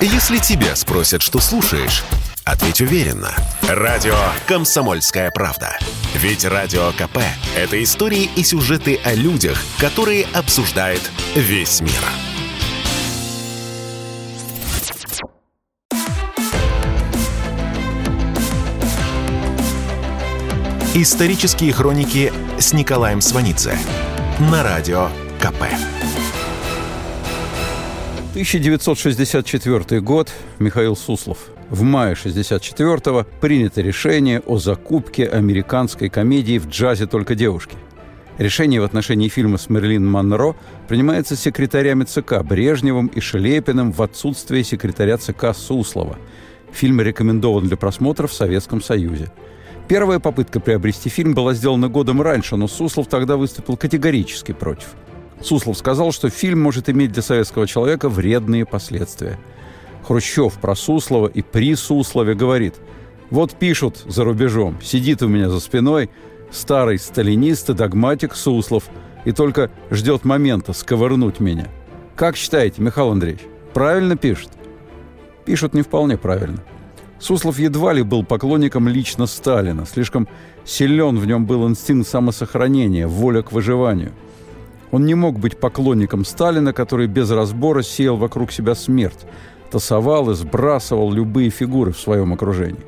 Если 0.00 0.36
тебя 0.38 0.76
спросят, 0.76 1.22
что 1.22 1.40
слушаешь, 1.40 2.04
ответь 2.44 2.82
уверенно. 2.82 3.34
Радио 3.62 4.14
«Комсомольская 4.46 5.30
правда». 5.30 5.78
Ведь 6.14 6.44
Радио 6.44 6.92
КП– 6.92 7.18
это 7.56 7.82
истории 7.82 8.28
и 8.36 8.44
сюжеты 8.44 9.00
о 9.04 9.14
людях, 9.14 9.58
которые 9.78 10.26
обсуждает 10.34 11.00
весь 11.34 11.80
мир. 11.80 11.92
Исторические 20.94 21.72
хроники 21.72 22.32
с 22.58 22.72
Николаем 22.74 23.22
Сванидзе 23.22 23.78
на 24.38 24.62
Радио 24.62 25.08
КП. 25.40 25.64
1964 28.36 30.02
год. 30.02 30.30
Михаил 30.58 30.94
Суслов. 30.94 31.38
В 31.70 31.80
мае 31.80 32.14
64-го 32.14 33.24
принято 33.40 33.80
решение 33.80 34.40
о 34.40 34.58
закупке 34.58 35.24
американской 35.26 36.10
комедии 36.10 36.58
в 36.58 36.68
джазе 36.68 37.06
«Только 37.06 37.34
девушки». 37.34 37.78
Решение 38.36 38.82
в 38.82 38.84
отношении 38.84 39.30
фильма 39.30 39.56
с 39.56 39.70
Мерлин 39.70 40.06
Монро 40.06 40.54
принимается 40.86 41.34
секретарями 41.34 42.04
ЦК 42.04 42.42
Брежневым 42.42 43.06
и 43.06 43.20
Шелепиным 43.20 43.90
в 43.90 44.02
отсутствие 44.02 44.64
секретаря 44.64 45.16
ЦК 45.16 45.56
Суслова. 45.56 46.18
Фильм 46.72 47.00
рекомендован 47.00 47.68
для 47.68 47.78
просмотра 47.78 48.26
в 48.26 48.34
Советском 48.34 48.82
Союзе. 48.82 49.32
Первая 49.88 50.18
попытка 50.18 50.60
приобрести 50.60 51.08
фильм 51.08 51.32
была 51.32 51.54
сделана 51.54 51.88
годом 51.88 52.20
раньше, 52.20 52.56
но 52.56 52.68
Суслов 52.68 53.08
тогда 53.08 53.38
выступил 53.38 53.78
категорически 53.78 54.52
против– 54.52 54.88
Суслов 55.42 55.76
сказал, 55.76 56.12
что 56.12 56.30
фильм 56.30 56.62
может 56.62 56.88
иметь 56.88 57.12
для 57.12 57.22
советского 57.22 57.66
человека 57.66 58.08
вредные 58.08 58.64
последствия. 58.64 59.38
Хрущев 60.02 60.54
про 60.54 60.74
Суслова 60.74 61.26
и 61.26 61.42
при 61.42 61.74
Суслове 61.74 62.34
говорит, 62.34 62.74
«Вот 63.30 63.54
пишут 63.54 64.04
за 64.06 64.24
рубежом, 64.24 64.78
сидит 64.82 65.22
у 65.22 65.28
меня 65.28 65.48
за 65.50 65.60
спиной 65.60 66.10
старый 66.50 66.98
сталинист 66.98 67.70
и 67.70 67.74
догматик 67.74 68.34
Суслов 68.34 68.84
и 69.24 69.32
только 69.32 69.70
ждет 69.90 70.24
момента 70.24 70.72
сковырнуть 70.72 71.40
меня. 71.40 71.68
Как 72.14 72.36
считаете, 72.36 72.80
Михаил 72.80 73.10
Андреевич, 73.10 73.42
правильно 73.74 74.16
пишет?» 74.16 74.50
Пишут 75.44 75.74
не 75.74 75.82
вполне 75.82 76.16
правильно. 76.16 76.58
Суслов 77.18 77.58
едва 77.58 77.92
ли 77.92 78.02
был 78.02 78.24
поклонником 78.24 78.88
лично 78.88 79.26
Сталина. 79.26 79.86
Слишком 79.86 80.28
силен 80.64 81.18
в 81.18 81.26
нем 81.26 81.46
был 81.46 81.68
инстинкт 81.68 82.08
самосохранения, 82.08 83.06
воля 83.06 83.42
к 83.42 83.52
выживанию– 83.52 84.12
он 84.90 85.04
не 85.04 85.14
мог 85.14 85.38
быть 85.38 85.58
поклонником 85.58 86.24
Сталина, 86.24 86.72
который 86.72 87.06
без 87.06 87.30
разбора 87.30 87.82
сеял 87.82 88.16
вокруг 88.16 88.52
себя 88.52 88.74
смерть, 88.74 89.26
тасовал 89.70 90.30
и 90.30 90.34
сбрасывал 90.34 91.12
любые 91.12 91.50
фигуры 91.50 91.92
в 91.92 91.98
своем 91.98 92.32
окружении. 92.32 92.80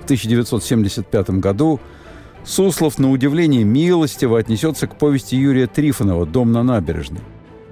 В 0.00 0.04
1975 0.04 1.30
году 1.30 1.80
Суслов, 2.44 2.98
на 2.98 3.10
удивление 3.10 3.64
милостиво, 3.64 4.38
отнесется 4.38 4.86
к 4.86 4.96
повести 4.96 5.34
Юрия 5.34 5.66
Трифонова 5.66 6.26
«Дом 6.26 6.52
на 6.52 6.62
набережной». 6.62 7.20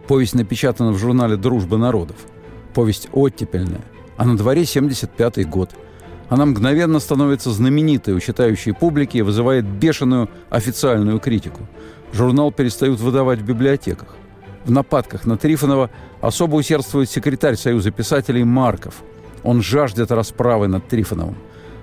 Повесть 0.08 0.34
напечатана 0.34 0.92
в 0.92 0.98
журнале 0.98 1.36
«Дружба 1.36 1.76
народов». 1.76 2.16
Повесть 2.74 3.08
оттепельная, 3.12 3.82
а 4.16 4.24
на 4.24 4.36
дворе 4.36 4.64
75 4.64 5.46
год. 5.46 5.70
Она 6.30 6.46
мгновенно 6.46 7.00
становится 7.00 7.50
знаменитой 7.50 8.14
у 8.14 8.20
читающей 8.20 8.72
публики 8.72 9.18
и 9.18 9.22
вызывает 9.22 9.66
бешеную 9.66 10.30
официальную 10.50 11.20
критику– 11.20 11.60
журнал 12.12 12.52
перестают 12.52 13.00
выдавать 13.00 13.40
в 13.40 13.44
библиотеках. 13.44 14.08
В 14.64 14.70
нападках 14.70 15.24
на 15.26 15.36
Трифонова 15.36 15.90
особо 16.20 16.56
усердствует 16.56 17.10
секретарь 17.10 17.56
Союза 17.56 17.90
писателей 17.90 18.44
Марков. 18.44 19.02
Он 19.42 19.60
жаждет 19.60 20.12
расправы 20.12 20.68
над 20.68 20.86
Трифоновым. 20.86 21.36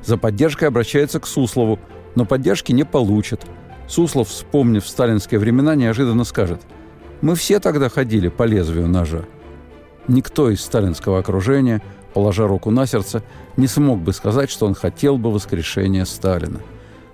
За 0.05 0.17
поддержкой 0.17 0.65
обращается 0.65 1.19
к 1.19 1.27
Суслову, 1.27 1.79
но 2.15 2.25
поддержки 2.25 2.71
не 2.71 2.85
получит. 2.85 3.41
Суслов, 3.87 4.29
вспомнив 4.29 4.87
сталинские 4.87 5.39
времена, 5.39 5.75
неожиданно 5.75 6.23
скажет 6.23 6.61
«Мы 7.21 7.35
все 7.35 7.59
тогда 7.59 7.89
ходили 7.89 8.29
по 8.29 8.43
лезвию 8.43 8.87
ножа». 8.87 9.25
Никто 10.07 10.49
из 10.49 10.61
сталинского 10.61 11.19
окружения, 11.19 11.81
положа 12.13 12.47
руку 12.47 12.71
на 12.71 12.85
сердце, 12.85 13.23
не 13.57 13.67
смог 13.67 13.99
бы 13.99 14.13
сказать, 14.13 14.49
что 14.49 14.65
он 14.65 14.73
хотел 14.73 15.17
бы 15.17 15.31
воскрешения 15.31 16.05
Сталина. 16.05 16.59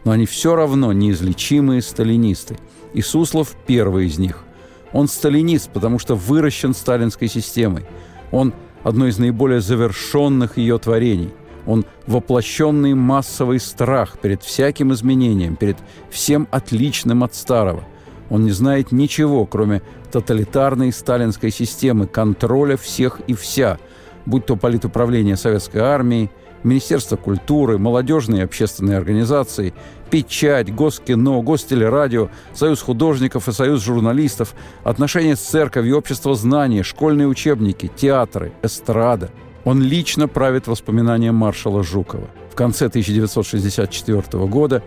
Но 0.06 0.12
они 0.12 0.26
все 0.26 0.56
равно 0.56 0.94
неизлечимые 0.94 1.82
сталинисты– 1.82 2.58
и 2.96 3.02
Суслов– 3.02 3.56
первый 3.68 4.08
из 4.08 4.18
них. 4.18 4.46
Он 4.94 5.10
сталинист, 5.10 5.70
потому 5.70 6.00
что 6.00 6.16
выращен 6.16 6.74
сталинской 6.74 7.28
системой. 7.28 7.86
Он– 8.32 8.54
одно 8.84 9.08
из 9.08 9.20
наиболее 9.20 9.60
завершенных 9.60 10.58
ее 10.58 10.80
творений. 10.80 11.34
Он– 11.68 11.86
воплощенный 12.08 12.94
массовый 12.94 13.60
страх 13.60 14.18
перед 14.20 14.44
всяким 14.44 14.94
изменением, 14.94 15.58
перед 15.58 15.78
всем 16.10 16.48
отличным 16.52 17.26
от 17.26 17.36
старого. 17.36 17.84
Он 18.30 18.46
не 18.46 18.52
знает 18.52 18.94
ничего, 18.94 19.46
кроме 19.46 19.82
тоталитарной 20.10 20.94
сталинской 20.94 21.52
системы 21.52 22.08
контроля 22.08 22.78
всех 22.78 23.20
и 23.28 23.34
вся, 23.34 23.78
будь 24.26 24.46
то 24.46 24.56
политуправление 24.56 25.36
советской 25.36 25.80
армии, 25.80 26.32
Министерство 26.66 27.16
культуры, 27.16 27.78
молодежные 27.78 28.42
и 28.42 28.44
общественные 28.44 28.98
организации, 28.98 29.76
печать, 30.10 30.74
Госкино, 30.74 31.44
Гостелерадио, 31.44 32.30
Союз 32.56 32.82
художников 32.82 33.48
и 33.48 33.52
Союз 33.52 33.84
журналистов, 33.84 34.56
отношения 34.84 35.36
с 35.36 35.42
церковью, 35.42 35.96
общество 35.96 36.34
знаний, 36.34 36.82
школьные 36.82 37.28
учебники, 37.28 37.92
театры, 37.96 38.52
эстрада. 38.64 39.30
Он 39.64 39.80
лично 39.80 40.28
правит 40.28 40.66
воспоминанием 40.66 41.36
маршала 41.36 41.84
Жукова. 41.84 42.28
В 42.52 42.56
конце 42.56 42.88
1964 42.88 44.24
года 44.48 44.82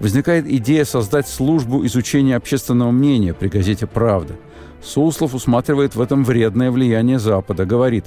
возникает 0.00 0.48
идея 0.48 0.84
создать 0.84 1.28
службу 1.28 1.86
изучения 1.86 2.34
общественного 2.34 2.90
мнения 2.90 3.34
при 3.34 3.46
газете 3.46 3.86
«Правда». 3.86 4.34
Суслов 4.82 5.34
усматривает 5.34 5.94
в 5.94 6.00
этом 6.00 6.24
вредное 6.24 6.72
влияние 6.72 7.20
Запада, 7.20 7.66
говорит 7.66 8.06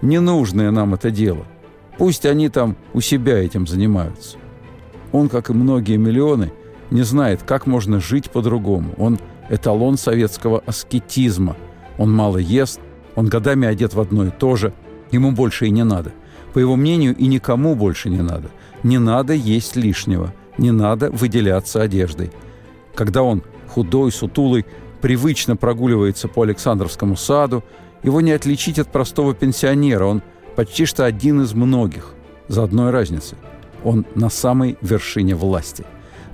«ненужное 0.00 0.70
нам 0.70 0.94
это 0.94 1.10
дело». 1.10 1.44
Пусть 1.98 2.26
они 2.26 2.48
там 2.48 2.76
у 2.94 3.00
себя 3.00 3.38
этим 3.38 3.66
занимаются. 3.66 4.38
Он, 5.12 5.28
как 5.28 5.50
и 5.50 5.52
многие 5.52 5.96
миллионы, 5.96 6.52
не 6.90 7.02
знает, 7.02 7.42
как 7.42 7.66
можно 7.66 8.00
жить 8.00 8.30
по-другому. 8.30 8.94
Он 8.98 9.18
эталон 9.48 9.96
советского 9.96 10.62
аскетизма. 10.66 11.56
Он 11.98 12.12
мало 12.12 12.38
ест, 12.38 12.80
он 13.14 13.28
годами 13.28 13.66
одет 13.66 13.94
в 13.94 14.00
одно 14.00 14.26
и 14.26 14.30
то 14.30 14.56
же. 14.56 14.72
Ему 15.10 15.32
больше 15.32 15.66
и 15.66 15.70
не 15.70 15.84
надо. 15.84 16.12
По 16.54 16.58
его 16.58 16.76
мнению, 16.76 17.14
и 17.16 17.26
никому 17.26 17.74
больше 17.74 18.10
не 18.10 18.22
надо. 18.22 18.50
Не 18.82 18.98
надо 18.98 19.34
есть 19.34 19.76
лишнего. 19.76 20.34
Не 20.58 20.70
надо 20.70 21.10
выделяться 21.10 21.82
одеждой. 21.82 22.30
Когда 22.94 23.22
он, 23.22 23.42
худой, 23.68 24.12
сутулый, 24.12 24.66
привычно 25.00 25.56
прогуливается 25.56 26.28
по 26.28 26.42
Александровскому 26.42 27.16
саду, 27.16 27.64
его 28.02 28.20
не 28.20 28.32
отличить 28.32 28.78
от 28.78 28.90
простого 28.90 29.34
пенсионера. 29.34 30.04
Он 30.04 30.22
почти 30.56 30.86
что 30.86 31.04
один 31.04 31.42
из 31.42 31.54
многих, 31.54 32.14
за 32.48 32.64
одной 32.64 32.90
разницей. 32.90 33.38
Он 33.84 34.06
на 34.14 34.28
самой 34.28 34.76
вершине 34.80 35.34
власти. 35.34 35.84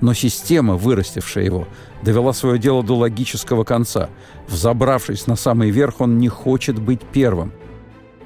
Но 0.01 0.13
система, 0.13 0.75
вырастившая 0.75 1.43
его, 1.43 1.67
довела 2.03 2.33
свое 2.33 2.57
дело 2.57 2.83
до 2.83 2.95
логического 2.95 3.63
конца. 3.63 4.09
Взобравшись 4.47 5.27
на 5.27 5.35
самый 5.35 5.71
верх, 5.71 5.99
он 5.99 6.19
не 6.19 6.29
хочет 6.29 6.79
быть 6.79 7.01
первым. 7.01 7.51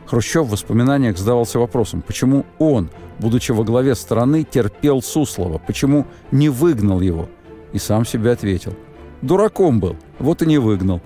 Хрущев 0.06 0.46
в 0.46 0.52
воспоминаниях 0.52 1.18
задавался 1.18 1.59
вопросом, 1.59 2.02
почему 2.02 2.46
он, 2.60 2.90
будучи 3.20 3.52
во 3.52 3.64
главе 3.64 3.96
страны, 3.96 4.44
терпел 4.44 5.02
Суслова, 5.02 5.58
почему 5.58 6.06
не 6.31 6.50
выгнал 6.50 7.00
его? 7.02 7.30
И 7.72 7.80
сам 7.80 8.06
себе 8.06 8.31
ответил. 8.31 8.75
Дураком 9.22 9.80
был, 9.80 9.96
вот 10.20 10.42
и 10.42 10.46
не 10.46 10.58
выгнал. 10.58 11.02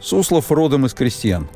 Суслов 0.00 0.50
родом 0.52 0.86
из 0.86 0.94
крестьян 0.94 1.48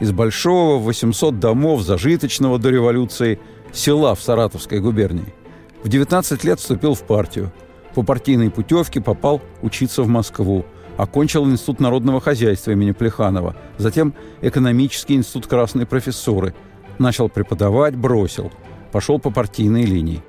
из 0.00 0.12
большого 0.12 0.78
800 0.78 1.38
домов 1.38 1.82
зажиточного 1.82 2.58
до 2.58 2.70
революции 2.70 3.40
села 3.72 4.14
в 4.14 4.22
Саратовской 4.22 4.80
губернии. 4.80 5.34
В 5.82 5.88
19 5.88 6.44
лет 6.44 6.60
вступил 6.60 6.94
в 6.94 7.02
партию. 7.02 7.52
По 7.94 8.02
партийной 8.02 8.50
путевке 8.50 9.00
попал 9.00 9.42
учиться 9.62 10.02
в 10.02 10.08
Москву. 10.08 10.64
Окончил 10.96 11.48
Институт 11.48 11.80
народного 11.80 12.20
хозяйства 12.20 12.72
имени 12.72 12.92
Плеханова. 12.92 13.56
Затем 13.76 14.14
экономический 14.40 15.14
институт 15.14 15.46
красной 15.46 15.86
профессуры. 15.86 16.54
Начал 16.98 17.28
преподавать, 17.28 17.94
бросил. 17.94 18.50
Пошел 18.90 19.18
по 19.18 19.30
партийной 19.30 19.82
линии. 19.82 20.22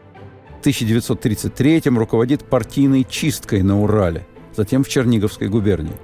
В 0.62 0.66
1933-м 0.66 1.98
руководит 1.98 2.44
партийной 2.44 3.04
чисткой 3.04 3.64
на 3.64 3.82
Урале. 3.82 4.28
Затем 4.56 4.84
в 4.84 4.90
Черниговской 4.90 5.48
губернии. 5.48 5.96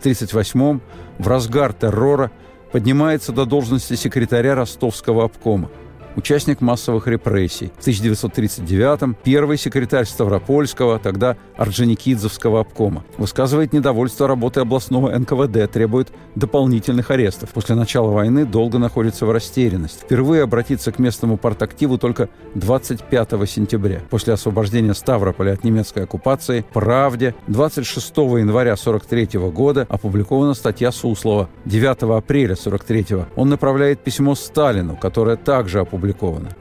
В 0.00 0.06
1938-м 0.06 0.80
в 1.18 1.28
разгар 1.28 1.72
террора– 1.72 2.30
поднимается 2.74 3.30
до 3.30 3.44
должности 3.44 3.94
секретаря 3.94 4.56
ростовского 4.56 5.26
обкома. 5.26 5.70
Участник 6.16 6.60
массовых 6.60 7.06
репрессий. 7.06 7.72
В 7.78 7.86
1939-м 7.86 9.16
первый 9.22 9.58
секретарь 9.58 10.06
Ставропольского, 10.06 10.98
тогда 10.98 11.36
Орджоникидзевского 11.56 12.60
обкома. 12.60 13.04
Высказывает 13.18 13.72
недовольство 13.72 14.28
работой 14.28 14.62
областного 14.62 15.16
НКВД, 15.16 15.70
требует 15.70 16.12
дополнительных 16.34 17.10
арестов. 17.10 17.50
После 17.50 17.74
начала 17.74 18.10
войны 18.10 18.44
долго 18.44 18.78
находится 18.78 19.26
в 19.26 19.32
растерянности. 19.32 20.02
Впервые 20.04 20.42
обратиться 20.42 20.92
к 20.92 20.98
местному 20.98 21.36
партактиву 21.36 21.98
только 21.98 22.28
25 22.54 23.48
сентября. 23.48 24.00
После 24.10 24.34
освобождения 24.34 24.94
Ставрополя 24.94 25.52
от 25.52 25.64
немецкой 25.64 26.04
оккупации 26.04 26.64
«Правде» 26.72 27.34
26 27.48 28.16
января 28.16 28.76
43 28.76 29.38
года 29.50 29.86
опубликована 29.88 30.54
статья 30.54 30.92
Суслова. 30.92 31.48
9 31.64 32.02
апреля 32.16 32.56
43 32.56 33.06
он 33.36 33.48
направляет 33.48 34.00
письмо 34.00 34.34
Сталину, 34.34 34.96
которое 34.96 35.36
также 35.36 35.80
опубликовано. 35.80 36.03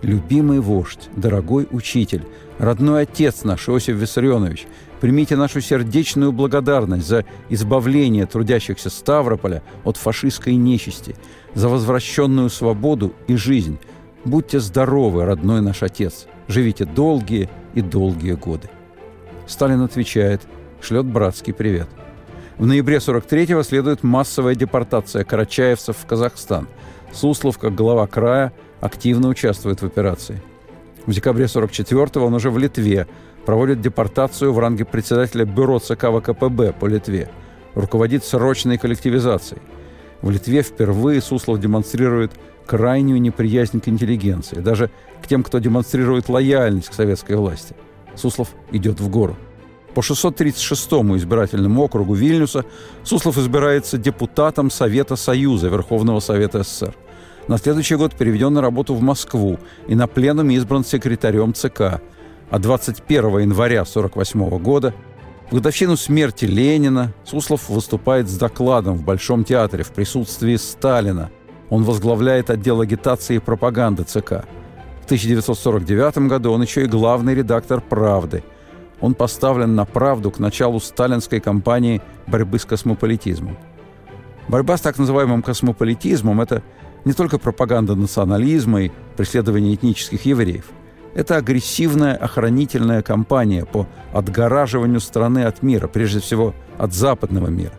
«Любимый 0.01 0.59
вождь, 0.59 1.09
дорогой 1.15 1.67
учитель, 1.71 2.23
родной 2.59 3.03
отец 3.03 3.43
наш 3.43 3.67
Иосиф 3.67 3.95
Виссарионович, 3.95 4.67
примите 5.01 5.35
нашу 5.35 5.59
сердечную 5.59 6.31
благодарность 6.31 7.07
за 7.07 7.25
избавление 7.49 8.25
трудящихся 8.25 8.89
Ставрополя 8.89 9.61
от 9.83 9.97
фашистской 9.97 10.55
нечисти, 10.55 11.15
за 11.53 11.67
возвращенную 11.67 12.49
свободу 12.49 13.13
и 13.27 13.35
жизнь. 13.35 13.79
Будьте 14.25 14.59
здоровы, 14.59 15.25
родной 15.25 15.61
наш 15.61 15.83
отец. 15.83 16.27
Живите 16.47 16.85
долгие 16.85 17.49
и 17.73 17.81
долгие 17.81 18.33
годы». 18.33 18.69
Сталин 19.47 19.81
отвечает, 19.81 20.41
шлет 20.81 21.05
братский 21.05 21.53
привет. 21.53 21.87
В 22.57 22.65
ноябре 22.65 22.97
43-го 22.97 23.63
следует 23.63 24.03
массовая 24.03 24.55
депортация 24.55 25.23
карачаевцев 25.23 25.97
в 25.97 26.05
Казахстан. 26.05 26.67
Суслов, 27.11 27.57
как 27.57 27.75
глава 27.75 28.07
края, 28.07 28.53
активно 28.83 29.29
участвует 29.29 29.81
в 29.81 29.85
операции. 29.85 30.41
В 31.05 31.13
декабре 31.13 31.45
44-го 31.45 32.25
он 32.25 32.33
уже 32.33 32.49
в 32.49 32.57
Литве 32.57 33.07
проводит 33.45 33.79
депортацию 33.79 34.51
в 34.51 34.59
ранге 34.59 34.83
председателя 34.83 35.45
бюро 35.45 35.79
ЦК 35.79 36.07
ВКПБ 36.11 36.73
по 36.73 36.85
Литве. 36.85 37.29
Руководит 37.75 38.25
срочной 38.25 38.77
коллективизацией. 38.77 39.61
В 40.21 40.29
Литве 40.29 40.63
впервые 40.63 41.21
Суслов 41.21 41.61
демонстрирует 41.61 42.33
крайнюю 42.65 43.21
неприязнь 43.21 43.79
к 43.79 43.87
интеллигенции, 43.87 44.59
даже 44.59 44.89
к 45.21 45.27
тем, 45.27 45.43
кто 45.43 45.59
демонстрирует 45.59 46.27
лояльность 46.27 46.89
к 46.89 46.93
советской 46.93 47.37
власти. 47.37 47.75
Суслов 48.15 48.49
идет 48.71 48.99
в 48.99 49.09
гору. 49.09 49.37
По 49.93 50.01
636-му 50.01 51.15
избирательному 51.15 51.83
округу 51.83 52.15
Вильнюса 52.15 52.65
Суслов 53.03 53.37
избирается 53.37 53.97
депутатом 53.97 54.69
Совета 54.69 55.15
Союза 55.15 55.69
Верховного 55.69 56.19
Совета 56.19 56.63
СССр. 56.63 56.93
На 57.47 57.57
следующий 57.57 57.95
год 57.95 58.15
переведен 58.15 58.53
на 58.53 58.61
работу 58.61 58.93
в 58.93 59.01
Москву 59.01 59.59
и 59.87 59.95
на 59.95 60.07
пленуме 60.07 60.55
избран 60.55 60.85
секретарем 60.85 61.53
ЦК. 61.53 62.01
А 62.49 62.59
21 62.59 63.39
января 63.39 63.81
1948 63.81 64.57
года, 64.59 64.93
в 65.49 65.55
годовщину 65.55 65.97
смерти 65.97 66.45
Ленина, 66.45 67.13
Суслов 67.25 67.69
выступает 67.69 68.29
с 68.29 68.37
докладом 68.37 68.95
в 68.95 69.03
Большом 69.03 69.43
театре 69.43 69.83
в 69.83 69.91
присутствии 69.91 70.55
Сталина. 70.55 71.31
Он 71.69 71.83
возглавляет 71.83 72.49
отдел 72.49 72.81
агитации 72.81 73.35
и 73.35 73.39
пропаганды 73.39 74.03
ЦК. 74.03 74.45
В 75.01 75.05
1949 75.05 76.29
году 76.29 76.53
он 76.53 76.61
еще 76.61 76.83
и 76.83 76.87
главный 76.87 77.35
редактор 77.35 77.81
«Правды», 77.81 78.43
он 79.03 79.15
поставлен 79.15 79.75
на 79.75 79.83
правду 79.83 80.31
к 80.31 80.39
началу 80.39 80.79
сталинской 80.79 81.41
кампании 81.41 82.01
борьбы 82.25 82.57
с 82.57 82.63
космополитизмом. 82.63 83.57
Борьба 84.47 84.77
с 84.77 84.81
так 84.81 84.97
называемым 84.97 85.41
космополитизмом– 85.41 86.39
это 86.41 86.63
не 87.05 87.13
только 87.13 87.37
пропаганда 87.37 87.95
национализма 87.95 88.83
и 88.83 88.91
преследование 89.17 89.75
этнических 89.75 90.25
евреев. 90.25 90.65
Это 91.13 91.35
агрессивная 91.37 92.15
охранительная 92.15 93.01
кампания 93.01 93.65
по 93.65 93.87
отгораживанию 94.13 94.99
страны 94.99 95.43
от 95.43 95.61
мира, 95.61 95.87
прежде 95.87 96.19
всего 96.19 96.55
от 96.77 96.93
западного 96.93 97.47
мира. 97.47 97.73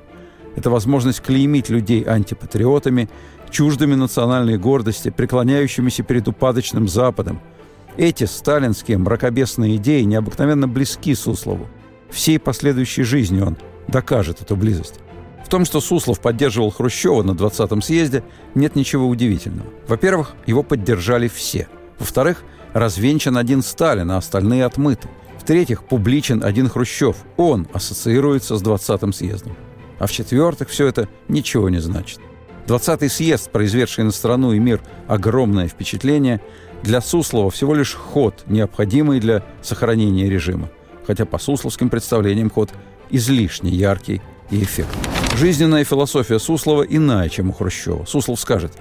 Это 0.56 0.70
возможность 0.70 1.20
клеймить 1.20 1.68
людей 1.68 2.02
антипатриотами, 2.02 3.08
чуждыми 3.50 3.94
национальной 3.94 4.56
гордости, 4.56 5.10
преклоняющимися 5.10 6.02
перед 6.04 6.28
упадочным 6.28 6.88
Западом– 6.88 7.40
эти 7.96 8.24
сталинские 8.24 8.98
мракобесные 8.98 9.76
идеи 9.76 10.02
необыкновенно 10.02 10.66
близки 10.66 11.14
Суслову. 11.14 11.68
Всей 12.10 12.40
последующей 12.40 13.04
жизни 13.04 13.40
он 13.40 13.56
докажет 13.86 14.42
эту 14.42 14.56
близость. 14.56 14.98
В 15.44 15.48
том, 15.48 15.66
что 15.66 15.80
Суслов 15.80 16.20
поддерживал 16.20 16.70
Хрущева 16.70 17.22
на 17.22 17.32
20-м 17.32 17.82
съезде, 17.82 18.24
нет 18.54 18.76
ничего 18.76 19.06
удивительного. 19.06 19.68
Во-первых, 19.86 20.34
его 20.46 20.62
поддержали 20.62 21.28
все. 21.28 21.68
Во-вторых, 21.98 22.42
развенчан 22.72 23.36
один 23.36 23.62
Сталин, 23.62 24.10
а 24.10 24.16
остальные 24.16 24.64
отмыты. 24.64 25.08
В-третьих, 25.38 25.84
публичен 25.84 26.42
один 26.42 26.70
Хрущев. 26.70 27.16
Он 27.36 27.68
ассоциируется 27.74 28.56
с 28.56 28.62
20-м 28.62 29.12
съездом. 29.12 29.54
А 29.98 30.06
в-четвертых, 30.06 30.70
все 30.70 30.86
это 30.86 31.08
ничего 31.28 31.68
не 31.68 31.78
значит. 31.78 32.20
20-й 32.66 33.10
съезд, 33.10 33.50
произведший 33.50 34.04
на 34.04 34.10
страну 34.10 34.54
и 34.54 34.58
мир 34.58 34.80
огромное 35.06 35.68
впечатление, 35.68 36.40
для 36.82 37.02
Суслова 37.02 37.50
всего 37.50 37.74
лишь 37.74 37.94
ход, 37.94 38.44
необходимый 38.46 39.20
для 39.20 39.44
сохранения 39.62 40.28
режима. 40.30 40.70
Хотя 41.06 41.26
по 41.26 41.38
сусловским 41.38 41.90
представлениям 41.90 42.48
ход 42.50 42.72
излишне 43.10 43.70
яркий 43.70 44.22
и 44.54 44.62
эффектный. 44.62 45.02
Жизненная 45.36 45.84
философия 45.84 46.38
Суслова 46.38 46.82
иная, 46.82 47.28
чем 47.28 47.50
у 47.50 47.52
Хрущева. 47.52 48.04
Суслов 48.04 48.38
скажет, 48.40 48.72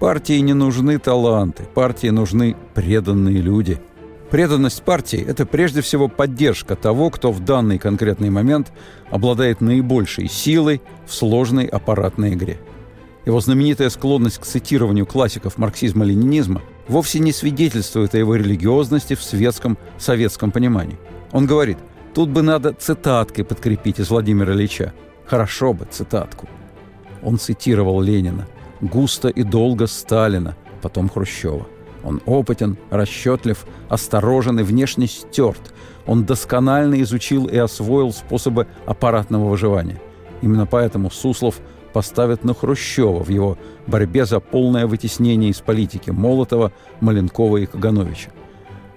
партии 0.00 0.38
не 0.40 0.52
нужны 0.52 0.98
таланты, 0.98 1.64
партии 1.64 2.08
нужны 2.08 2.56
преданные 2.74 3.40
люди. 3.40 3.80
Преданность 4.30 4.82
партии– 4.82 5.24
это 5.28 5.44
прежде 5.44 5.82
всего 5.82 6.08
поддержка 6.08 6.74
того, 6.74 7.10
кто 7.10 7.30
в 7.32 7.40
данный 7.40 7.78
конкретный 7.78 8.30
момент 8.30 8.72
обладает 9.10 9.60
наибольшей 9.60 10.28
силой 10.28 10.80
в 11.06 11.14
сложной 11.14 11.66
аппаратной 11.66 12.34
игре. 12.34 12.58
Его 13.26 13.40
знаменитая 13.40 13.90
склонность 13.90 14.38
к 14.38 14.46
цитированию 14.46 15.06
классиков 15.06 15.58
марксизма-ленинизма 15.58 16.62
вовсе 16.88 17.20
не 17.20 17.32
свидетельствует 17.32 18.14
о 18.14 18.18
его 18.18 18.34
религиозности 18.34 19.14
в 19.14 19.22
светском 19.22 19.78
советском 19.98 20.50
понимании. 20.50 20.98
Он 21.30 21.46
говорит, 21.46 21.78
тут 22.14 22.30
бы 22.30 22.42
надо 22.42 22.72
цитаткой 22.72 23.44
подкрепить 23.44 24.00
из 24.00 24.10
Владимира 24.10 24.54
Ильича. 24.54 24.92
Хорошо 25.26 25.72
бы 25.72 25.86
цитатку. 25.90 26.48
Он 27.22 27.38
цитировал 27.38 28.00
Ленина, 28.00 28.46
густо 28.80 29.28
и 29.28 29.42
долго 29.42 29.86
Сталина, 29.86 30.56
потом 30.82 31.08
Хрущева. 31.08 31.66
Он 32.04 32.20
опытен, 32.26 32.76
расчетлив, 32.90 33.64
осторожен 33.88 34.58
и 34.58 34.62
внешне 34.62 35.06
стерт. 35.06 35.72
Он 36.06 36.24
досконально 36.24 37.00
изучил 37.02 37.46
и 37.46 37.56
освоил 37.56 38.12
способы 38.12 38.66
аппаратного 38.86 39.48
выживания. 39.48 40.00
Именно 40.40 40.66
поэтому 40.66 41.10
Суслов 41.10 41.60
поставят 41.92 42.42
на 42.42 42.54
Хрущева 42.54 43.22
в 43.22 43.28
его 43.28 43.56
борьбе 43.86 44.24
за 44.24 44.40
полное 44.40 44.86
вытеснение 44.86 45.50
из 45.50 45.60
политики 45.60 46.10
Молотова, 46.10 46.72
Маленкова 47.00 47.58
и 47.58 47.66
Кагановича. 47.66 48.30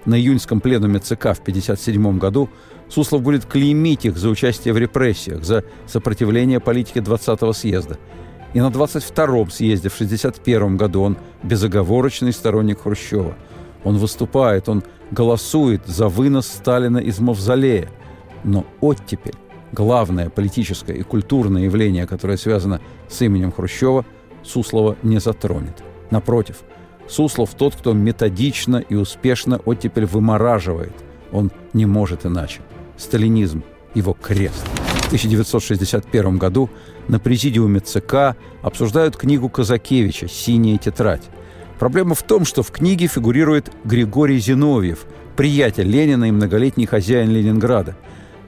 На 0.04 0.14
июньском 0.18 0.60
пленуме 0.60 0.98
ЦК 0.98 1.34
в 1.34 1.40
1957 1.42 2.18
году 2.18 2.48
Суслов 2.88 3.22
будет 3.22 3.46
клеймить 3.46 4.04
их 4.04 4.16
за 4.16 4.28
участие 4.28 4.72
в 4.72 4.78
репрессиях, 4.78 5.44
за 5.44 5.64
сопротивление 5.86 6.60
политике 6.60 7.00
20-го 7.00 7.52
съезда. 7.52 7.98
И 8.54 8.60
на 8.60 8.70
22-м 8.70 9.50
съезде 9.50 9.88
в 9.88 9.94
1961 9.94 10.76
году 10.76 11.02
он 11.02 11.16
безоговорочный 11.42 12.32
сторонник 12.32 12.82
Хрущева. 12.82 13.34
Он 13.84 13.98
выступает, 13.98 14.68
он 14.68 14.82
голосует 15.10 15.86
за 15.86 16.08
вынос 16.08 16.46
Сталина 16.46 16.98
из 16.98 17.18
мавзолея. 17.18 17.90
Но 18.44 18.64
оттепель 18.80 19.34
главное 19.72 20.30
политическое 20.30 20.94
и 20.94 21.02
культурное 21.02 21.64
явление, 21.64 22.06
которое 22.06 22.36
связано 22.36 22.80
с 23.08 23.20
именем 23.22 23.52
Хрущева, 23.52 24.04
Суслова 24.42 24.96
не 25.02 25.18
затронет. 25.18 25.82
Напротив, 26.10 26.62
Суслов 27.08 27.54
тот, 27.54 27.74
кто 27.74 27.92
методично 27.92 28.76
и 28.76 28.94
успешно 28.94 29.60
оттепель 29.64 30.06
вымораживает. 30.06 30.94
Он 31.32 31.50
не 31.72 31.86
может 31.86 32.26
иначе. 32.26 32.62
Сталинизм– 32.96 33.62
его 33.94 34.12
крест. 34.12 34.66
В 35.02 35.06
1961 35.06 36.38
году 36.38 36.68
на 37.08 37.18
президиуме 37.18 37.80
ЦК 37.80 38.36
обсуждают 38.62 39.16
книгу 39.16 39.48
Казакевича 39.48 40.28
«Синяя 40.28 40.78
тетрадь». 40.78 41.22
Проблема 41.78 42.14
в 42.14 42.22
том, 42.22 42.44
что 42.44 42.62
в 42.62 42.70
книге 42.70 43.06
фигурирует 43.06 43.70
Григорий 43.84 44.38
Зиновьев, 44.38 45.06
приятель 45.36 45.88
Ленина 45.88 46.24
и 46.24 46.30
многолетний 46.30 46.86
хозяин 46.86 47.30
Ленинграда– 47.30 47.96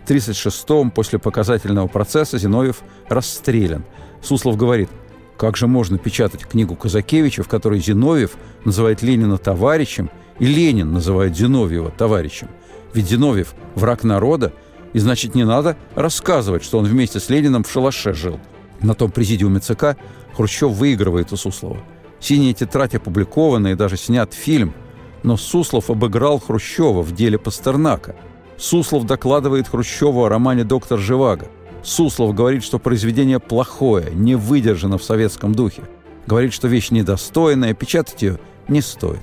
1936-м 0.09 0.91
после 0.91 1.19
показательного 1.19 1.87
процесса 1.87 2.39
Зиновьев 2.39 2.81
расстрелян. 3.09 3.85
Суслов 4.23 4.57
говорит, 4.57 4.89
как 5.37 5.57
же 5.57 5.67
можно 5.67 5.99
печатать 5.99 6.47
книгу 6.47 6.75
Казакевича, 6.75 7.43
в 7.43 7.49
которой 7.49 7.81
Зиновьев 7.81 8.37
называет 8.65 9.03
Ленина 9.03 9.39
товарищем, 9.39 10.11
и 10.39 10.47
Ленин 10.47 10.93
называет 10.93 11.37
Зиновьева 11.37 11.91
товарищем? 11.91 12.49
Ведь 12.95 13.09
Зиновьев– 13.09 13.55
враг 13.75 14.05
народа, 14.05 14.53
и 14.93 14.99
значит 14.99 15.35
не 15.35 15.45
надо 15.45 15.77
рассказывать, 15.95 16.65
что 16.65 16.79
он 16.79 16.85
вместе 16.85 17.21
с 17.21 17.29
Лениным 17.29 17.65
в 17.65 17.71
шалаше 17.71 18.15
жил. 18.15 18.41
На 18.81 18.95
том 18.95 19.11
президиуме 19.11 19.61
ЦК 19.61 19.97
Хрущев 20.35 20.71
выигрывает 20.71 21.33
у 21.33 21.37
Суслова. 21.37 21.79
«Синяя 22.21 22.55
тетрадь» 22.55 22.95
опубликована 22.95 23.69
и 23.69 23.75
даже 23.75 23.97
снят 23.97 24.33
фильм. 24.33 24.75
Но 25.23 25.37
Суслов 25.37 25.91
обыграл 25.91 26.41
Хрущева 26.41 27.03
в 27.03 27.13
деле 27.13 27.39
Пастернака. 27.39 28.15
Суслов 28.57 29.05
докладывает 29.05 29.69
Хрущеву 29.69 30.25
о 30.25 30.29
романе 30.29 30.65
«Доктор 30.65 30.99
Живаго». 30.99 31.49
Суслов 31.83 32.35
говорит, 32.35 32.65
что 32.65 32.79
произведение 32.79 33.39
плохое, 33.39 34.11
не 34.13 34.35
выдержано 34.35 34.99
в 34.99 35.05
советском 35.05 35.55
духе. 35.55 35.83
Говорит, 36.27 36.53
что 36.53 36.69
вещь 36.69 36.91
недостойная, 36.91 37.75
печатать 37.75 38.23
ее 38.23 38.39
не 38.69 38.81
стоит. 38.81 39.23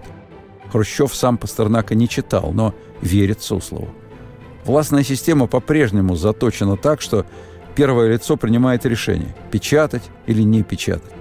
Хрущев 0.76 1.16
сам 1.16 1.38
Пастернака 1.38 1.96
не 1.96 2.10
читал, 2.10 2.52
но 2.52 2.76
верит 3.02 3.42
Суслову. 3.42 3.88
Властная 4.66 5.04
система 5.04 5.48
по-прежнему 5.48 6.18
заточена 6.18 6.76
так, 6.76 7.00
что 7.00 7.26
первое 7.76 8.12
лицо 8.12 8.36
принимает 8.36 8.86
решение– 8.86 9.34
печатать 9.52 10.04
или 10.28 10.42
не 10.42 10.64
печатать. 10.64 11.14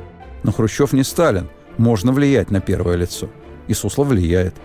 Но 0.42 0.50
Хрущев 0.50 0.92
не 0.92 1.04
Сталин, 1.04 1.48
можно 1.76 2.10
влиять 2.10 2.50
на 2.50 2.60
первое 2.60 2.96
лицо. 2.96 3.28
И 3.68 3.74
Суслов 3.74 4.08
влияет. 4.08 4.56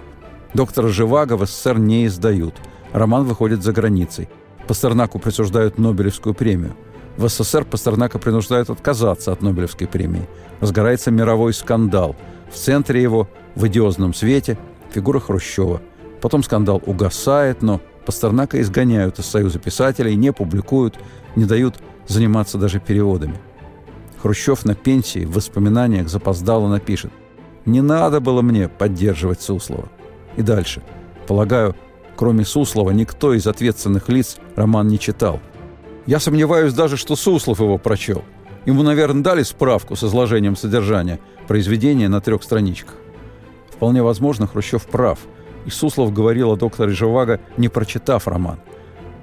Доктора 0.56 0.88
Живаго 0.88 1.38
в 1.38 1.46
СССР 1.46 1.78
не 1.78 2.08
издают. 2.08 2.56
Роман 2.92 3.26
выходит 3.26 3.62
за 3.62 3.74
границей. 3.74 4.28
Пастернаку 4.68 5.20
присуждают 5.20 5.78
Нобелевскую 5.78 6.34
премию. 6.34 6.76
В 7.16 7.30
СССР 7.30 7.64
Пастернака 7.64 8.18
принуждают 8.18 8.72
отказаться 8.72 9.32
от 9.34 9.44
Нобелевской 9.44 9.86
премии. 9.86 10.28
Разгорается 10.62 11.12
мировой 11.12 11.54
скандал. 11.54 12.16
В 12.52 12.56
центре 12.56 13.04
его, 13.04 13.30
в 13.54 13.68
идиозном 13.68 14.16
свете, 14.16 14.58
фигура 14.92 15.20
Хрущева. 15.20 15.82
Потом 16.22 16.44
скандал 16.44 16.82
угасает, 16.86 17.62
но 17.62 17.82
Пастернака 18.06 18.60
изгоняют 18.62 19.20
из 19.20 19.26
Союза 19.26 19.60
писателей, 19.60 20.16
не 20.16 20.34
публикуют, 20.34 21.00
не 21.36 21.46
дают 21.46 21.76
заниматься 22.08 22.58
даже 22.58 22.80
переводами. 22.80 23.40
Хрущев 24.22 24.66
на 24.66 24.76
пенсии 24.76 25.26
в 25.26 25.34
воспоминаниях 25.34 26.10
запоздало 26.10 26.68
напишет 26.68 27.12
«Не 27.66 27.82
надо 27.82 28.20
было 28.20 28.42
мне 28.42 28.68
поддерживать 28.68 29.42
Суслова». 29.42 29.90
И 30.36 30.42
дальше. 30.42 30.82
Полагаю, 31.28 31.76
кроме 32.16 32.44
Суслова, 32.46 32.92
никто 32.92 33.34
из 33.34 33.48
ответственных 33.48 34.10
лиц 34.10 34.38
роман 34.56 34.88
не 34.88 35.00
читал. 35.00 35.40
Я 36.06 36.20
сомневаюсь 36.20 36.74
даже, 36.74 36.98
что 36.98 37.16
Суслов 37.16 37.60
его 37.60 37.78
прочел. 37.78 38.24
Ему, 38.66 38.84
наверное, 38.84 39.24
дали 39.24 39.44
справку 39.44 39.96
с 39.96 40.04
изложением 40.04 40.56
содержания 40.56 41.20
произведения 41.48 42.10
на 42.10 42.20
трех 42.20 42.44
страничках. 42.44 42.96
Вполне 43.80 44.04
возможно, 44.04 44.46
Хрущев 44.46 44.86
прав– 44.86 45.20
и 45.66 45.70
Суслов 45.70 46.14
говорил 46.14 46.52
о 46.52 46.56
докторе 46.56 46.92
Живаго, 46.92 47.40
не 47.58 47.70
прочитав 47.70 48.28
роман. 48.28 48.60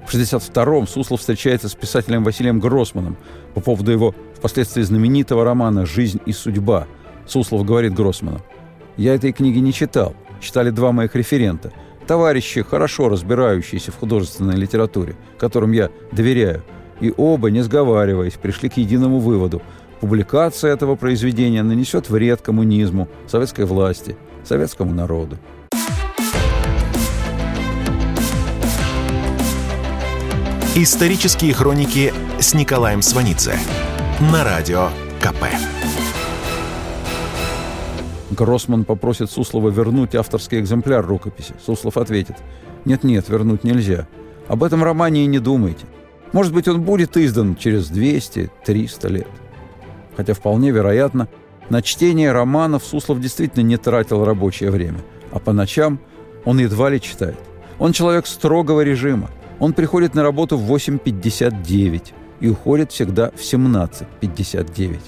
В 0.05 0.13
1962-м 0.13 0.87
Суслов 0.87 1.19
встречается 1.19 1.67
с 1.67 1.75
писателем 1.75 2.23
Василием 2.23 2.59
Гроссманом 2.59 3.17
по 3.53 3.59
поводу 3.59 3.91
его 3.91 4.15
впоследствии 4.35 4.81
знаменитого 4.81 5.43
романа 5.43 5.85
«Жизнь 5.85 6.21
и 6.25 6.31
судьба». 6.31 6.87
Суслов 7.25 7.65
говорит 7.65 7.93
Гроссману, 7.93 8.39
«Я 8.95 9.15
этой 9.15 9.33
книги 9.33 9.59
не 9.59 9.73
читал. 9.73 10.15
Читали 10.39 10.69
два 10.69 10.93
моих 10.93 11.15
референта. 11.15 11.73
Товарищи, 12.05 12.61
хорошо 12.61 13.09
разбирающиеся 13.09 13.91
в 13.91 13.97
художественной 13.97 14.55
литературе, 14.55 15.15
которым 15.37 15.73
я 15.73 15.89
доверяю. 16.13 16.63
И 17.01 17.13
оба, 17.17 17.51
не 17.51 17.61
сговариваясь, 17.61 18.35
пришли 18.35 18.69
к 18.69 18.77
единому 18.77 19.19
выводу. 19.19 19.61
Публикация 19.99 20.71
этого 20.71 20.95
произведения 20.95 21.63
нанесет 21.63 22.09
вред 22.09 22.41
коммунизму, 22.41 23.09
советской 23.27 23.65
власти, 23.65 24.15
советскому 24.47 24.93
народу. 24.93 25.37
Исторические 30.75 31.53
хроники 31.53 32.13
с 32.39 32.53
Николаем 32.53 33.01
Сванидзе 33.01 33.57
на 34.31 34.43
радио 34.43 34.89
КП. 35.19 35.45
Гроссман 38.29 38.85
попросит 38.85 39.31
Суслова 39.31 39.69
вернуть 39.69 40.13
авторский 40.13 40.59
экземпляр 40.59 41.05
рукописи. 41.05 41.55
Суслов 41.65 41.97
ответит, 41.97 42.35
нет-нет, 42.85 43.27
вернуть 43.29 43.63
нельзя. 43.63 44.07
Об 44.47 44.63
этом 44.63 44.83
романе 44.83 45.23
и 45.23 45.27
не 45.27 45.39
думайте. 45.39 45.85
Может 46.31 46.53
быть, 46.53 46.67
он 46.67 46.81
будет 46.81 47.17
издан 47.17 47.55
через 47.55 47.89
200-300 47.89 49.09
лет. 49.09 49.27
Хотя 50.15 50.33
вполне 50.33 50.71
вероятно, 50.71 51.27
на 51.69 51.81
чтение 51.81 52.31
романов 52.31 52.83
Суслов 52.83 53.19
действительно 53.19 53.63
не 53.63 53.77
тратил 53.77 54.23
рабочее 54.23 54.71
время, 54.71 54.99
а 55.31 55.39
по 55.39 55.53
ночам 55.53 55.99
он 56.45 56.59
едва 56.59 56.89
ли 56.89 57.01
читает. 57.01 57.37
Он 57.79 57.91
человек 57.91 58.25
строгого 58.25 58.81
режима. 58.81 59.29
Он 59.59 59.73
приходит 59.73 60.15
на 60.15 60.23
работу 60.23 60.57
в 60.57 60.71
8.59 60.71 62.13
и 62.39 62.49
уходит 62.49 62.91
всегда 62.91 63.31
в 63.31 63.39
17.59. 63.39 64.99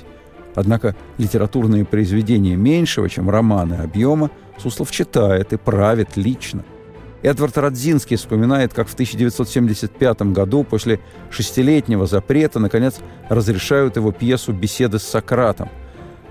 Однако 0.56 0.96
литературные 1.18 1.86
произведения 1.86 2.56
меньшего, 2.56 3.08
чем 3.10 3.30
романы 3.30 3.76
объема, 3.76 4.32
Суслов 4.58 4.92
читает 4.92 5.54
и 5.54 5.58
правит 5.58 6.18
лично. 6.18 6.66
Эдвард 7.22 7.58
Радзинский 7.58 8.18
вспоминает, 8.18 8.74
как 8.74 8.88
в 8.88 8.94
1975 8.94 10.22
году 10.34 10.64
после 10.64 11.00
шестилетнего 11.30 12.08
запрета 12.08 12.60
наконец 12.60 13.00
разрешают 13.30 13.98
его 13.98 14.12
пьесу 14.12 14.54
«Беседы 14.54 15.00
с 15.00 15.04
Сократом». 15.04 15.70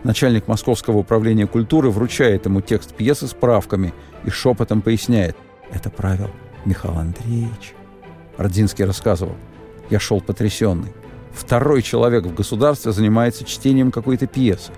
Начальник 0.05 0.47
Московского 0.47 0.99
управления 0.99 1.47
культуры 1.47 1.91
вручает 1.91 2.47
ему 2.47 2.61
текст 2.61 2.95
пьесы 2.95 3.27
с 3.27 3.35
правками 3.35 3.93
и 4.25 4.31
шепотом 4.31 4.81
поясняет 4.81 5.37
«Это 5.71 5.91
правил 5.91 6.31
Михаил 6.65 6.97
Андреевич». 6.97 7.75
Родзинский 8.37 8.85
рассказывал. 8.85 9.35
Я 9.91 9.99
шел 9.99 10.21
потрясенный. 10.21 10.93
Второй 11.33 11.83
человек 11.83 12.25
в 12.25 12.35
государстве 12.35 12.93
занимается 12.93 13.45
чтением 13.45 13.91
какой-то 13.91 14.27
пьесы. 14.27 14.73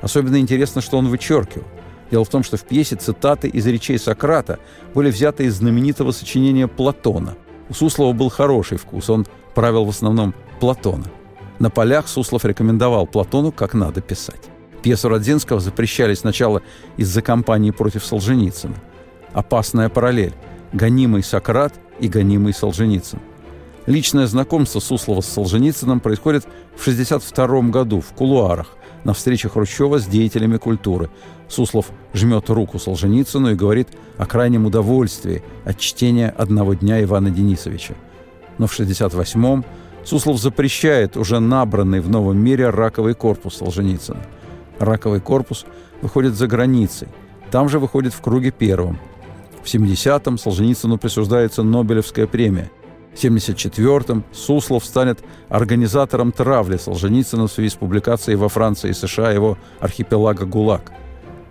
Особенно 0.00 0.38
интересно, 0.38 0.80
что 0.80 0.98
он 0.98 1.08
вычеркивал. 1.08 1.66
Дело 2.10 2.24
в 2.24 2.28
том, 2.28 2.42
что 2.42 2.56
в 2.56 2.64
пьесе 2.64 2.96
цитаты 2.96 3.48
из 3.48 3.66
речей 3.66 3.98
Сократа 3.98 4.58
были 4.94 5.10
взяты 5.10 5.44
из 5.44 5.56
знаменитого 5.56 6.12
сочинения 6.12 6.68
Платона. 6.68 7.36
У 7.68 7.74
Суслова 7.74 8.12
был 8.12 8.28
хороший 8.28 8.78
вкус, 8.78 9.08
он 9.08 9.26
правил 9.54 9.84
в 9.84 9.90
основном 9.90 10.34
Платона. 10.60 11.06
На 11.58 11.70
полях 11.70 12.08
Суслов 12.08 12.44
рекомендовал 12.44 13.06
Платону, 13.06 13.52
как 13.52 13.74
надо 13.74 14.00
писать. 14.00 14.51
Пьесу 14.82 15.08
Родзинского 15.08 15.60
запрещали 15.60 16.14
сначала 16.14 16.62
из-за 16.96 17.22
кампании 17.22 17.70
против 17.70 18.04
Солженицына. 18.04 18.74
Опасная 19.32 19.88
параллель. 19.88 20.34
Гонимый 20.72 21.22
Сократ 21.22 21.74
и 22.00 22.08
гонимый 22.08 22.52
Солженицын. 22.52 23.20
Личное 23.86 24.26
знакомство 24.26 24.80
Суслова 24.80 25.20
с 25.20 25.28
Солженицыным 25.28 26.00
происходит 26.00 26.44
в 26.76 26.80
1962 26.80 27.70
году 27.70 28.00
в 28.00 28.12
кулуарах 28.12 28.76
на 29.04 29.12
встрече 29.12 29.48
Хрущева 29.48 29.98
с 29.98 30.06
деятелями 30.06 30.56
культуры. 30.56 31.10
Суслов 31.48 31.90
жмет 32.14 32.48
руку 32.48 32.78
Солженицыну 32.78 33.52
и 33.52 33.54
говорит 33.56 33.88
о 34.16 34.26
крайнем 34.26 34.66
удовольствии 34.66 35.42
от 35.64 35.78
чтения 35.78 36.30
«Одного 36.30 36.74
дня» 36.74 37.02
Ивана 37.02 37.30
Денисовича. 37.30 37.94
Но 38.58 38.66
в 38.66 38.78
1968-м 38.78 39.64
Суслов 40.04 40.40
запрещает 40.40 41.16
уже 41.16 41.40
набранный 41.40 42.00
в 42.00 42.08
новом 42.08 42.38
мире 42.38 42.70
раковый 42.70 43.14
корпус 43.14 43.56
Солженицына. 43.56 44.22
Раковый 44.82 45.20
корпус 45.20 45.64
выходит 46.02 46.34
за 46.34 46.46
границей. 46.46 47.08
Там 47.50 47.68
же 47.68 47.78
выходит 47.78 48.12
в 48.12 48.20
круге 48.20 48.50
первом– 48.50 48.98
в 49.62 49.66
70-м 49.66 50.38
Солженицыну 50.38 50.98
присуждается 50.98 51.62
Нобелевская 51.62 52.26
премия. 52.26 52.70
В 53.14 53.22
74-м 53.22 54.24
Суслов 54.32 54.84
станет 54.84 55.20
организатором 55.48 56.32
травли 56.32 56.78
Солженицына 56.78 57.46
в 57.46 57.52
связи 57.52 57.68
с 57.68 57.74
публикацией 57.74 58.36
во 58.36 58.48
Франции 58.48 58.90
и 58.90 58.94
США 58.94 59.30
его 59.30 59.58
архипелага 59.80 60.46
ГУЛАГ. 60.46 60.92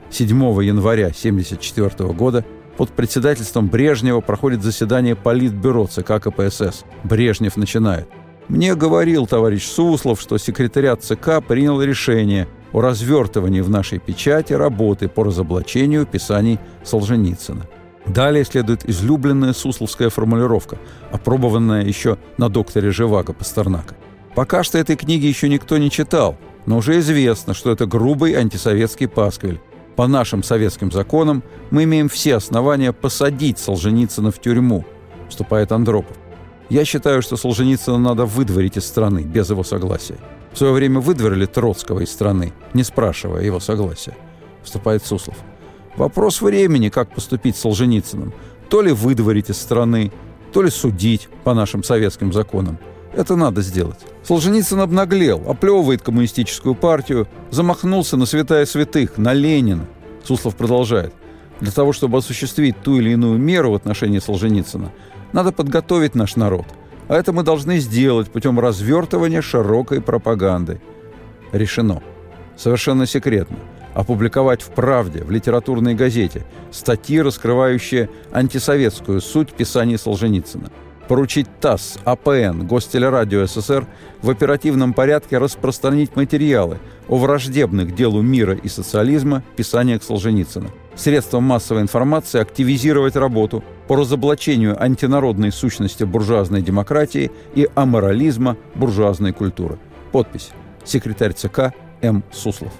7 0.10 0.28
января 0.64 1.08
1974 1.08 2.12
года 2.14 2.44
под 2.76 2.90
председательством 2.90 3.70
Брежнева 3.70 4.22
проходит 4.22 4.64
заседание 4.64 5.16
Политбюро 5.16 5.88
ЦК 5.88 6.20
КПСС. 6.22 6.84
Брежнев 7.04 7.56
начинает. 7.56 8.10
«Мне 8.50 8.76
говорил 8.76 9.28
товарищ 9.28 9.66
Суслов, 9.66 10.20
что 10.20 10.38
секретариат 10.38 11.04
ЦК 11.04 11.42
принял 11.48 11.82
решение 11.82 12.48
о 12.74 12.82
развертывании 12.82 13.62
в 13.62 13.70
нашей 13.70 14.00
печати 14.00 14.54
работы 14.54 15.08
по 15.08 15.24
разоблачению 15.24 16.06
писаний 16.06 16.60
Солженицына. 16.84 17.68
Далее 18.06 18.44
следует 18.46 18.88
излюбленная 18.90 19.54
сусловская 19.54 20.10
формулировка, 20.10 20.78
опробованная 21.12 21.86
еще 21.86 22.18
на 22.38 22.50
докторе 22.50 22.92
Живаго 22.92 23.34
Пастернака. 23.34 23.96
Пока 24.36 24.64
что 24.64 24.78
этой 24.78 24.96
книги 24.96 25.26
еще 25.26 25.50
никто 25.50 25.78
не 25.78 25.92
читал, 25.92 26.38
но 26.66 26.78
уже 26.78 27.00
известно, 27.00 27.54
что 27.54 27.72
это 27.72 27.86
грубый 27.86 28.34
антисоветский 28.34 29.08
пасквиль. 29.08 29.62
По 29.96 30.08
нашим 30.08 30.42
советским 30.42 30.92
законам 30.92 31.44
мы 31.70 31.84
имеем 31.84 32.10
все 32.10 32.36
основания 32.36 32.94
посадить 32.94 33.60
Солженицына 33.60 34.32
в 34.32 34.40
тюрьму, 34.40 34.86
вступает 35.30 35.72
Андропов. 35.72 36.18
Я 36.70 36.86
считаю, 36.86 37.22
что 37.22 37.36
Солженицына 37.36 37.98
надо 37.98 38.26
выдворить 38.26 38.78
из 38.78 38.86
страны 38.86 39.24
без 39.24 39.50
его 39.50 39.64
согласия. 39.64 40.18
В 40.54 40.58
свое 40.58 40.74
время 40.74 41.00
выдворили 41.00 41.46
Троцкого 41.46 42.02
из 42.02 42.12
страны, 42.12 42.54
не 42.74 42.84
спрашивая 42.84 43.44
его 43.44 43.60
согласия. 43.60 44.16
Вступает 44.64 45.06
Суслов. 45.06 45.38
Вопрос 45.96 46.42
времени, 46.42 46.90
как 46.90 47.14
поступить 47.14 47.56
с 47.56 47.62
Солженицыным. 47.62 48.34
То 48.70 48.82
ли 48.82 48.92
выдворить 48.92 49.50
из 49.50 49.58
страны, 49.58 50.12
то 50.54 50.62
ли 50.62 50.70
судить 50.70 51.30
по 51.44 51.54
нашим 51.54 51.84
советским 51.84 52.32
законам. 52.32 52.78
Это 53.14 53.36
надо 53.36 53.62
сделать. 53.62 54.00
Солженицын 54.24 54.80
обнаглел, 54.80 55.44
оплевывает 55.50 56.02
коммунистическую 56.02 56.76
партию, 56.76 57.28
замахнулся 57.50 58.16
на 58.16 58.26
святая 58.26 58.66
святых, 58.66 59.18
на 59.18 59.34
Ленина. 59.34 59.86
Суслов 60.24 60.56
продолжает. 60.56 61.14
Для 61.60 61.72
того, 61.72 61.94
чтобы 61.94 62.18
осуществить 62.18 62.82
ту 62.82 63.00
или 63.00 63.12
иную 63.12 63.38
меру 63.38 63.72
в 63.72 63.76
отношении 63.76 64.20
Солженицына, 64.20 64.92
надо 65.34 65.52
подготовить 65.52 66.16
наш 66.16 66.36
народ. 66.36 66.66
А 67.12 67.16
это 67.16 67.34
мы 67.34 67.44
должны 67.44 67.80
сделать 67.80 68.32
путем 68.32 68.58
развертывания 68.58 69.42
широкой 69.42 70.00
пропаганды. 70.00 70.80
Решено. 71.52 72.02
Совершенно 72.56 73.06
секретно. 73.06 73.58
Опубликовать 73.94 74.62
в 74.62 74.70
«Правде», 74.70 75.22
в 75.22 75.30
литературной 75.30 75.94
газете, 75.94 76.46
статьи, 76.72 77.20
раскрывающие 77.22 78.10
антисоветскую 78.32 79.20
суть 79.20 79.52
писаний 79.52 79.98
Солженицына– 79.98 80.72
поручить 81.10 81.48
ТАСС, 81.60 81.98
АПН, 82.06 82.66
Гостелерадио 82.66 83.46
СССР 83.46 83.86
в 84.22 84.30
оперативном 84.30 84.94
порядке 84.94 85.38
распространить 85.38 86.16
материалы 86.16 86.80
о 87.10 87.18
враждебных 87.18 87.94
делу 87.94 88.22
мира 88.22 88.54
и 88.56 88.70
социализма 88.70 89.44
писаниях 89.58 90.02
Солженицына. 90.04 90.70
Средством 90.96 91.44
массовой 91.44 91.82
информации 91.82 92.40
активизировать 92.40 93.16
работу 93.16 93.64
по 93.88 93.96
разоблачению 93.96 94.82
антинародной 94.82 95.52
сущности 95.52 96.04
буржуазной 96.04 96.62
демократии 96.62 97.32
и 97.56 97.68
аморализма 97.76 98.58
буржуазной 98.76 99.34
культуры. 99.34 99.80
Подпись. 100.12 100.52
Секретарь 100.84 101.34
ЦК 101.34 101.74
М. 102.02 102.24
Суслов. 102.32 102.74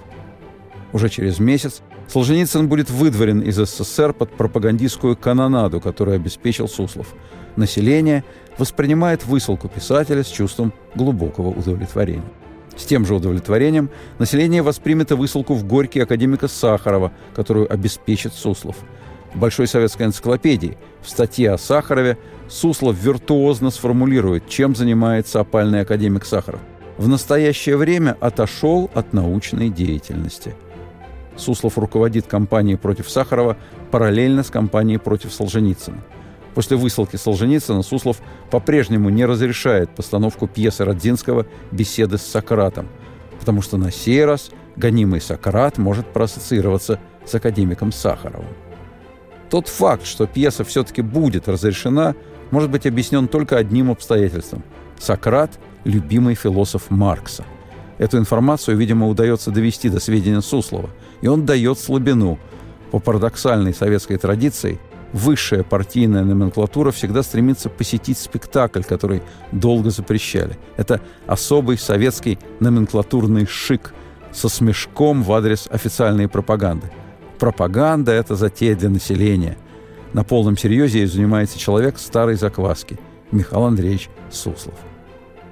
Уже 0.94 1.10
через 1.10 1.40
месяц 1.40 1.82
Солженицын 2.08 2.68
будет 2.68 2.90
выдворен 2.90 3.40
из 3.40 3.56
СССР 3.56 4.12
под 4.14 4.32
пропагандистскую 4.32 5.16
канонаду, 5.16 5.80
которую 5.80 6.16
обеспечил 6.16 6.68
Суслов– 6.68 7.14
население 7.56 8.24
воспринимает 8.58 9.26
высылку 9.26 9.68
писателя 9.68 10.24
с 10.24 10.28
чувством 10.28 10.74
глубокого 10.96 11.50
удовлетворения. 11.50 12.24
С 12.76 12.86
тем 12.86 13.06
же 13.06 13.16
удовлетворением 13.16 13.90
население 14.18 14.62
воспримет 14.62 15.12
и 15.12 15.16
высылку 15.16 15.54
в 15.54 15.66
Горький 15.66 16.00
академика 16.00 16.48
Сахарова, 16.48 17.12
которую 17.36 17.72
обеспечит 17.72 18.34
Суслов. 18.34 18.78
В 19.34 19.40
Большой 19.40 19.68
советской 19.68 20.04
энциклопедии 20.04 20.78
в 21.02 21.10
статье 21.10 21.52
о 21.52 21.58
Сахарове 21.58 22.18
Суслов 22.50 22.98
виртуозно 22.98 23.72
сформулирует, 23.72 24.48
чем 24.50 24.76
занимается 24.76 25.40
опальный 25.40 25.82
академик 25.82 26.26
Сахаров. 26.26 26.60
В 26.98 27.08
настоящее 27.08 27.78
время 27.78 28.18
отошел 28.20 28.92
от 28.94 29.14
научной 29.14 29.70
деятельности. 29.70 30.54
Суслов 31.38 31.78
руководит 31.78 32.28
кампанией 32.28 32.78
против 32.78 33.10
Сахарова 33.10 33.58
параллельно 33.90 34.44
с 34.44 34.50
кампанией 34.50 35.00
против 35.00 35.34
Солженицына. 35.34 35.98
После 36.54 36.76
высылки 36.76 37.16
Солженицына 37.16 37.82
Суслов 37.82 38.18
по-прежнему 38.50 39.10
не 39.10 39.26
разрешает 39.26 39.90
постановку 39.92 40.48
пьесы 40.48 40.84
Родзинского 40.84 41.46
«Беседы 41.72 42.18
с 42.18 42.24
Сократом», 42.24 42.90
потому 43.40 43.62
что 43.62 43.78
на 43.78 43.92
сей 43.92 44.26
раз 44.26 44.52
гонимый 44.76 45.22
Сократ 45.22 45.78
может 45.78 46.08
проассоциироваться 46.08 47.00
с 47.26 47.34
академиком 47.34 47.92
Сахаровым. 47.92 48.50
Тот 49.50 49.68
факт, 49.68 50.06
что 50.06 50.28
пьеса 50.28 50.64
все-таки 50.64 51.02
будет 51.02 51.48
разрешена, 51.48 52.16
может 52.52 52.70
быть 52.70 52.86
объяснен 52.86 53.28
только 53.28 53.58
одним 53.58 53.92
обстоятельством. 53.92 54.64
Сократ– 55.00 55.58
любимый 55.84 56.36
философ 56.36 56.90
Маркса. 56.90 57.46
Эту 57.98 58.18
информацию, 58.18 58.78
видимо, 58.78 59.08
удается 59.08 59.52
довести 59.52 59.90
до 59.90 60.00
сведения 60.00 60.42
Суслова, 60.42 60.90
и 61.22 61.28
он 61.28 61.46
дает 61.46 61.80
слабину. 61.80 62.40
По 62.92 63.00
парадоксальной 63.00 63.74
советской 63.74 64.18
традиции– 64.18 64.78
высшая 65.14 65.64
партийная 65.64 66.24
номенклатура 66.24 66.92
всегда 66.92 67.24
стремится 67.24 67.70
посетить 67.70 68.18
спектакль, 68.18 68.84
который 68.84 69.22
долго 69.52 69.90
запрещали. 69.90 70.58
Это 70.78 71.02
особый 71.28 71.78
советский 71.78 72.40
номенклатурный 72.60 73.46
шик 73.46 73.94
со 74.32 74.50
смешком 74.50 75.24
в 75.24 75.32
адрес 75.34 75.68
официальной 75.70 76.28
пропаганды. 76.28 76.92
Пропаганда– 77.40 78.12
это 78.14 78.36
затея 78.36 78.76
для 78.76 78.90
населения. 78.90 79.58
На 80.14 80.24
полном 80.24 80.58
серьезе 80.58 81.00
ей 81.00 81.08
занимается 81.08 81.58
человек 81.58 81.98
старой 81.98 82.36
закваски– 82.36 83.00
Михаил 83.32 83.64
Андреевич 83.64 84.10
Суслов. 84.30 84.76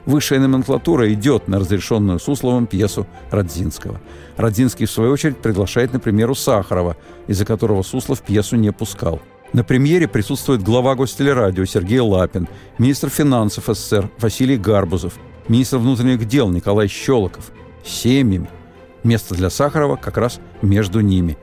Высшая 0.06 0.40
номенклатура 0.40 1.12
идет 1.14 1.48
на 1.48 1.60
разрешенную 1.60 2.20
Сусловым 2.20 2.68
пьесу 2.68 3.06
Родзинского. 3.32 4.02
Родзинский, 4.38 4.86
в 4.86 4.92
свою 4.92 5.12
очередь, 5.12 5.38
приглашает, 5.38 5.94
например, 5.94 6.30
у 6.32 6.36
Сахарова, 6.36 6.98
из-за 7.28 7.46
которого 7.46 7.84
Суслов 7.84 8.22
пьесу 8.22 8.56
не 8.56 8.72
пускал– 8.72 9.22
на 9.54 9.64
премьере 9.64 10.08
присутствует 10.08 10.62
глава 10.62 10.96
Гостелерадио 10.96 11.66
Сергей 11.66 12.00
Лапин, 12.00 12.48
министр 12.78 13.10
финансов 13.10 13.66
СССР 13.68 14.10
Василий 14.20 14.58
Гарбузов, 14.58 15.16
министр 15.48 15.78
внутренних 15.78 16.28
дел 16.28 16.50
Николай 16.50 16.88
Щелоков. 16.88 17.52
Семьями. 17.84 18.50
Место 19.04 19.34
для 19.34 19.50
Сахарова 19.50 19.96
как 19.96 20.18
раз 20.18 20.40
между 20.62 21.00
ними. 21.00 21.38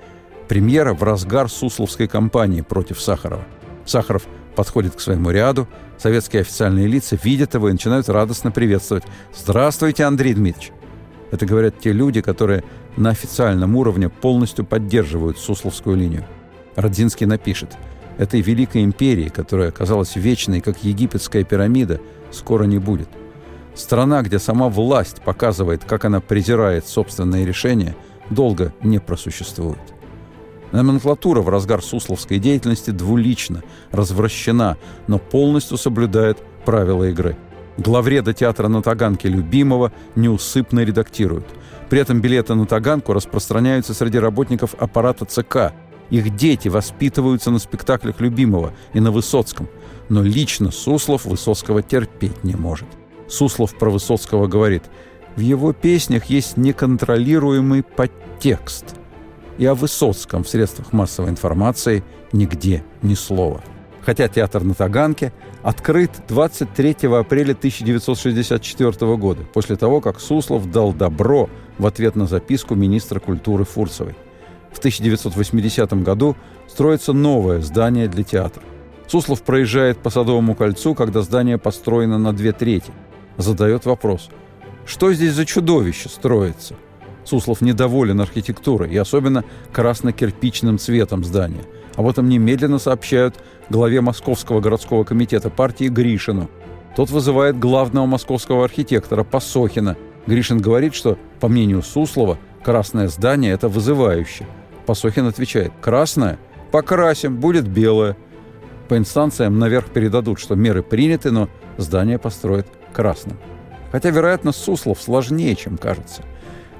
Премьера 0.48 0.94
в 0.94 1.02
разгар 1.02 1.48
Сусловской 1.48 2.06
кампании 2.06 2.60
против 2.60 3.00
Сахарова. 3.00 3.44
Сахаров 3.84 4.26
подходит 4.54 4.94
к 4.94 5.00
своему 5.00 5.30
ряду, 5.30 5.66
советские 5.98 6.42
официальные 6.42 6.86
лица 6.86 7.18
видят 7.20 7.54
его 7.54 7.68
и 7.68 7.72
начинают 7.72 8.08
радостно 8.08 8.52
приветствовать. 8.52 9.04
«Здравствуйте, 9.34 10.04
Андрей 10.04 10.34
Дмитриевич!» 10.34 10.72
Это 11.32 11.44
говорят 11.44 11.80
те 11.80 11.92
люди, 11.92 12.20
которые 12.20 12.62
на 12.96 13.10
официальном 13.10 13.74
уровне 13.74 14.08
полностью 14.08 14.64
поддерживают 14.64 15.38
Сусловскую 15.38 15.96
линию. 15.96 16.24
Родзинский 16.76 17.26
напишет– 17.26 17.76
Этой 18.18 18.40
великой 18.40 18.84
империи, 18.84 19.28
которая 19.28 19.68
оказалась 19.68 20.16
вечной, 20.16 20.60
как 20.60 20.82
египетская 20.82 21.44
пирамида, 21.44 22.00
скоро 22.30 22.64
не 22.64 22.78
будет. 22.78 23.08
Страна, 23.74 24.22
где 24.22 24.38
сама 24.38 24.70
власть 24.70 25.20
показывает, 25.22 25.84
как 25.84 26.06
она 26.06 26.20
презирает 26.20 26.86
собственные 26.86 27.44
решения, 27.44 27.94
долго 28.30 28.72
не 28.82 28.98
просуществует. 28.98 29.78
Номенклатура 30.72 31.42
в 31.42 31.48
разгар 31.50 31.82
сусловской 31.82 32.38
деятельности 32.38 32.90
двулична, 32.90 33.62
развращена, 33.92 34.78
но 35.06 35.18
полностью 35.18 35.76
соблюдает 35.76 36.38
правила 36.64 37.04
игры. 37.04 37.36
Главреда 37.76 38.32
театра 38.32 38.68
на 38.68 38.82
Таганке 38.82 39.28
любимого 39.28 39.92
неусыпно 40.16 40.80
редактируют. 40.80 41.46
При 41.90 42.00
этом 42.00 42.22
билеты 42.22 42.54
на 42.54 42.64
Таганку 42.64 43.12
распространяются 43.12 43.92
среди 43.92 44.18
работников 44.18 44.74
аппарата 44.78 45.26
ЦК– 45.26 45.74
их 46.10 46.36
дети 46.36 46.68
воспитываются 46.68 47.50
на 47.50 47.58
спектаклях 47.58 48.20
любимого 48.20 48.72
и 48.92 49.00
на 49.00 49.10
Высоцком. 49.10 49.68
Но 50.08 50.22
лично 50.22 50.70
Суслов 50.70 51.24
Высоцкого 51.24 51.82
терпеть 51.82 52.44
не 52.44 52.54
может. 52.54 52.88
Суслов 53.28 53.76
про 53.76 53.90
Высоцкого 53.90 54.46
говорит, 54.46 54.84
в 55.34 55.40
его 55.40 55.72
песнях 55.72 56.26
есть 56.26 56.56
неконтролируемый 56.56 57.82
подтекст. 57.82 58.94
И 59.58 59.66
о 59.66 59.74
Высоцком 59.74 60.44
в 60.44 60.48
средствах 60.48 60.92
массовой 60.92 61.30
информации 61.30 62.04
нигде 62.32 62.84
ни 63.02 63.14
слова. 63.14 63.62
Хотя 64.02 64.28
театр 64.28 64.62
на 64.62 64.74
Таганке 64.74 65.32
открыт 65.62 66.12
23 66.28 67.08
апреля 67.08 67.52
1964 67.52 69.16
года, 69.16 69.42
после 69.52 69.74
того, 69.76 70.00
как 70.00 70.20
Суслов 70.20 70.70
дал 70.70 70.92
добро 70.92 71.50
в 71.78 71.86
ответ 71.86 72.14
на 72.14 72.26
записку 72.26 72.76
министра 72.76 73.18
культуры 73.18 73.64
Фурцевой. 73.64 74.14
В 74.76 74.78
1980 74.78 76.02
году 76.02 76.36
строится 76.68 77.14
новое 77.14 77.62
здание 77.62 78.08
для 78.08 78.22
театра. 78.22 78.62
Суслов 79.08 79.40
проезжает 79.40 79.96
по 79.96 80.10
Садовому 80.10 80.54
кольцу, 80.54 80.94
когда 80.94 81.22
здание 81.22 81.56
построено 81.56 82.18
на 82.18 82.34
две 82.34 82.52
трети. 82.52 82.92
Задает 83.38 83.86
вопрос, 83.86 84.28
что 84.84 85.14
здесь 85.14 85.32
за 85.32 85.46
чудовище 85.46 86.10
строится? 86.10 86.74
Суслов 87.24 87.62
недоволен 87.62 88.20
архитектурой 88.20 88.90
и 88.90 88.98
особенно 88.98 89.44
красно-кирпичным 89.72 90.78
цветом 90.78 91.24
здания. 91.24 91.64
Об 91.94 92.06
этом 92.06 92.28
немедленно 92.28 92.78
сообщают 92.78 93.36
главе 93.70 94.02
Московского 94.02 94.60
городского 94.60 95.04
комитета 95.04 95.48
партии 95.48 95.88
Гришину. 95.88 96.50
Тот 96.94 97.08
вызывает 97.08 97.58
главного 97.58 98.04
московского 98.04 98.66
архитектора 98.66 99.24
Посохина. 99.24 99.96
Гришин 100.26 100.58
говорит, 100.58 100.94
что, 100.94 101.16
по 101.40 101.48
мнению 101.48 101.82
Суслова, 101.82 102.36
красное 102.62 103.08
здание– 103.08 103.52
это 103.54 103.68
вызывающе. 103.68 104.46
Посохин 104.86 105.26
отвечает, 105.26 105.72
красное? 105.80 106.38
Покрасим, 106.70 107.36
будет 107.36 107.66
белое. 107.66 108.16
По 108.88 108.96
инстанциям 108.96 109.58
наверх 109.58 109.86
передадут, 109.86 110.38
что 110.38 110.54
меры 110.54 110.82
приняты, 110.82 111.32
но 111.32 111.48
здание 111.76 112.18
построят 112.18 112.68
красным. 112.92 113.36
Хотя, 113.90 114.10
вероятно, 114.10 114.52
Суслов 114.52 115.02
сложнее, 115.02 115.56
чем 115.56 115.76
кажется. 115.76 116.22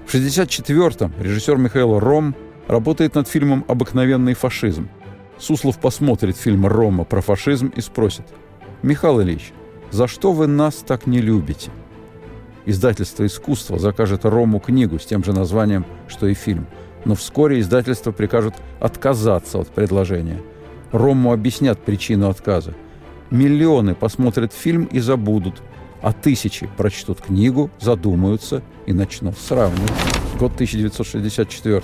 В 0.07 0.15
1964-м 0.15 1.13
режиссер 1.19 1.57
Михаил 1.57 1.99
Ром 1.99 2.37
работает 2.69 3.17
над 3.17 3.27
фильмом 3.27 3.65
«Обыкновенный 3.67 4.35
фашизм». 4.35 4.89
Суслов 5.39 5.79
посмотрит 5.79 6.37
фильм 6.37 6.67
Рома 6.67 7.05
про 7.05 7.21
фашизм 7.21 7.73
и 7.75 7.81
спросит, 7.81 8.27
«Михаил 8.83 9.21
Ильич, 9.21 9.53
за 9.91 10.07
что 10.07 10.33
вы 10.33 10.47
нас 10.47 10.77
так 10.77 11.07
не 11.07 11.19
любите?» 11.19 11.71
Издательство 12.67 13.27
«Искусство» 13.27 13.79
закажет 13.79 14.25
Рому 14.25 14.61
книгу 14.61 14.99
с 14.99 15.07
тем 15.07 15.25
же 15.25 15.33
названием, 15.33 15.85
что 16.07 16.29
и 16.29 16.35
фильм– 16.35 16.69
но 17.07 17.15
вскоре 17.15 17.61
издательство 17.61 18.11
прикажут 18.11 18.55
отказаться 18.81 19.59
от 19.59 19.69
предложения. 19.69 20.43
Рому 20.91 21.33
объяснят 21.33 21.79
причину 21.79 22.29
отказа. 22.29 22.75
Миллионы 23.31 23.95
посмотрят 23.95 24.53
фильм 24.53 24.87
и 24.87 24.99
забудут, 24.99 25.63
а 26.03 26.13
тысячи 26.13 26.69
прочтут 26.77 27.21
книгу, 27.21 27.71
задумаются 27.79 28.63
и 28.87 28.93
начнут 28.93 29.39
сравнивать. 29.39 29.93
Год 30.39 30.55
1964. 30.55 31.83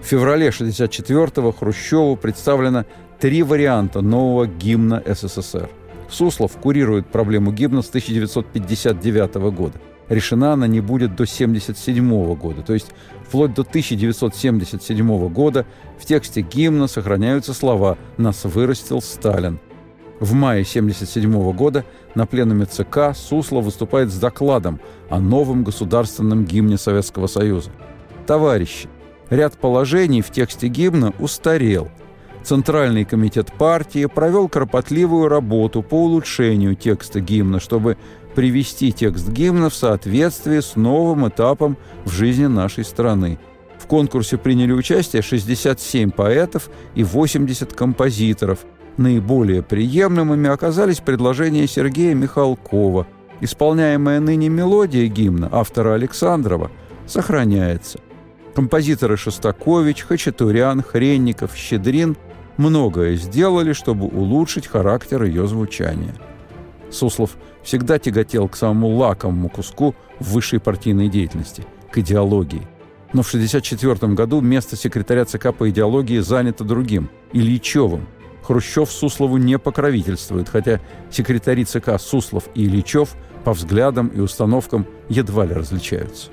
В 0.00 0.06
феврале 0.06 0.48
1964-го 0.48 1.52
Хрущеву 1.52 2.16
представлено 2.16 2.84
три 3.18 3.42
варианта 3.42 4.00
нового 4.00 4.46
гимна 4.46 5.02
СССР. 5.04 5.68
Суслов 6.08 6.52
курирует 6.52 7.08
проблему 7.08 7.50
гимна 7.50 7.82
с 7.82 7.88
1959 7.88 9.34
года. 9.54 9.80
Решена 10.08 10.54
она 10.54 10.66
не 10.66 10.80
будет 10.80 11.10
до 11.10 11.24
1977 11.24 12.34
года, 12.34 12.62
то 12.62 12.74
есть 12.74 12.92
вплоть 13.26 13.54
до 13.54 13.62
1977 13.62 15.28
года 15.28 15.64
в 15.98 16.04
тексте 16.04 16.42
гимна 16.42 16.86
сохраняются 16.86 17.54
слова 17.54 17.96
«Нас 18.16 18.44
вырастил 18.44 19.00
Сталин». 19.00 19.58
В 20.20 20.34
мае 20.34 20.62
1977 20.62 21.52
года 21.52 21.84
на 22.14 22.26
пленуме 22.26 22.66
ЦК 22.66 23.12
Суслов 23.12 23.64
выступает 23.64 24.10
с 24.10 24.18
докладом 24.18 24.78
о 25.10 25.18
новом 25.18 25.64
государственном 25.64 26.44
гимне 26.44 26.78
Советского 26.78 27.26
Союза. 27.26 27.70
Товарищи, 28.24 28.88
ряд 29.30 29.58
положений 29.58 30.22
в 30.22 30.30
тексте 30.30 30.68
гимна 30.68 31.12
устарел. 31.18 31.88
Центральный 32.44 33.04
комитет 33.04 33.52
партии 33.52 34.06
провел 34.06 34.48
кропотливую 34.48 35.28
работу 35.28 35.82
по 35.82 35.94
улучшению 35.94 36.76
текста 36.76 37.20
гимна, 37.20 37.58
чтобы 37.58 37.96
привести 38.34 38.92
текст 38.92 39.28
гимна 39.28 39.70
в 39.70 39.74
соответствие 39.74 40.62
с 40.62 40.76
новым 40.76 41.28
этапом 41.28 41.76
в 42.04 42.10
жизни 42.10 42.46
нашей 42.46 42.84
страны. 42.84 43.38
В 43.78 43.86
конкурсе 43.86 44.38
приняли 44.38 44.72
участие 44.72 45.22
67 45.22 46.10
поэтов 46.10 46.70
и 46.94 47.04
80 47.04 47.72
композиторов. 47.72 48.60
Наиболее 48.96 49.62
приемлемыми 49.62 50.48
оказались 50.48 51.00
предложения 51.00 51.66
Сергея 51.66 52.14
Михалкова. 52.14 53.06
Исполняемая 53.40 54.20
ныне 54.20 54.48
мелодия 54.48 55.08
гимна 55.08 55.48
автора 55.50 55.94
Александрова 55.94 56.70
сохраняется. 57.06 57.98
Композиторы 58.54 59.16
Шостакович, 59.16 60.02
Хачатурян, 60.02 60.82
Хренников, 60.82 61.56
Щедрин 61.56 62.16
многое 62.56 63.16
сделали, 63.16 63.72
чтобы 63.72 64.06
улучшить 64.06 64.66
характер 64.66 65.24
ее 65.24 65.46
звучания. 65.48 66.14
Суслов 66.92 67.36
всегда 67.62 67.98
тяготел 67.98 68.48
к 68.48 68.56
самому 68.56 68.88
лакомому 68.96 69.48
куску 69.48 69.94
высшей 70.20 70.60
партийной 70.60 71.08
деятельности– 71.08 71.64
к 71.90 71.98
идеологии. 71.98 72.66
Но 73.12 73.22
в 73.22 73.28
1964 73.28 74.14
году 74.14 74.40
место 74.40 74.76
секретаря 74.76 75.24
ЦК 75.24 75.54
по 75.54 75.68
идеологии 75.68 76.18
занято 76.20 76.64
другим– 76.64 77.10
Ильичевым. 77.32 78.06
Хрущев 78.42 78.90
Суслову 78.90 79.36
не 79.36 79.58
покровительствует, 79.58 80.48
хотя 80.48 80.80
секретари 81.10 81.64
ЦК 81.64 82.00
Суслов 82.00 82.48
и 82.54 82.64
Ильичев 82.64 83.14
по 83.44 83.52
взглядам 83.52 84.08
и 84.08 84.20
установкам 84.20 84.86
едва 85.08 85.44
ли 85.44 85.54
различаются. 85.54 86.30